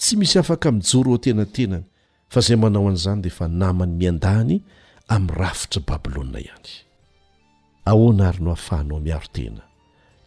tsy 0.00 0.16
misy 0.16 0.38
afaka 0.38 0.72
mijoroeo 0.72 1.18
tenatenany 1.18 1.84
fa 2.28 2.40
zay 2.40 2.56
manao 2.56 2.88
an'izany 2.88 3.22
deefa 3.22 3.48
namany 3.48 3.92
mian-dany 4.00 4.58
ami'ny 5.14 5.32
rafitra 5.40 5.80
babilônna 5.88 6.38
ihany 6.46 6.70
ahoana 7.90 8.22
ary 8.30 8.40
no 8.44 8.50
afahanao 8.58 8.98
miaro-tena 9.06 9.62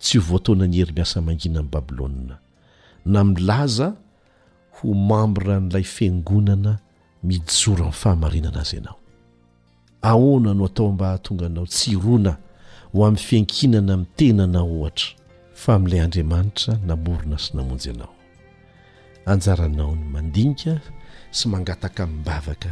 tsy 0.04 0.18
ho 0.18 0.24
voatoana 0.30 0.66
ny 0.72 0.78
hery 0.80 0.94
miasa 0.98 1.18
mangina 1.28 1.60
amin'ny 1.60 1.72
babilôa 1.72 2.40
na 3.14 3.22
milaza 3.32 3.88
ho 4.76 4.88
mambra 5.10 5.56
n'ilay 5.60 5.84
fiangonana 5.96 6.72
mijora 7.30 7.84
amnny 7.86 8.00
fahamarina 8.02 8.48
anazy 8.52 8.76
ianao 8.78 8.98
ahoana 10.12 10.52
no 10.60 10.64
atao 10.70 10.88
mbaatonganao 10.96 11.66
tsy 11.74 11.92
roana 12.04 12.34
ho 12.94 13.00
amin'ny 13.08 13.24
fiankinana 13.28 13.92
ami'y 13.96 14.10
tena 14.18 14.46
na 14.54 14.60
ohatra 14.74 15.10
fa 15.62 15.70
amin'ilay 15.76 16.02
andriamanitra 16.06 16.74
namorona 16.90 17.38
sy 17.44 17.52
namonjy 17.60 17.88
ianao 17.92 18.12
anjaranao 19.32 19.92
ny 20.00 20.06
mandinika 20.16 20.74
sy 21.38 21.44
mangataka 21.52 22.02
aminnbavaka 22.08 22.72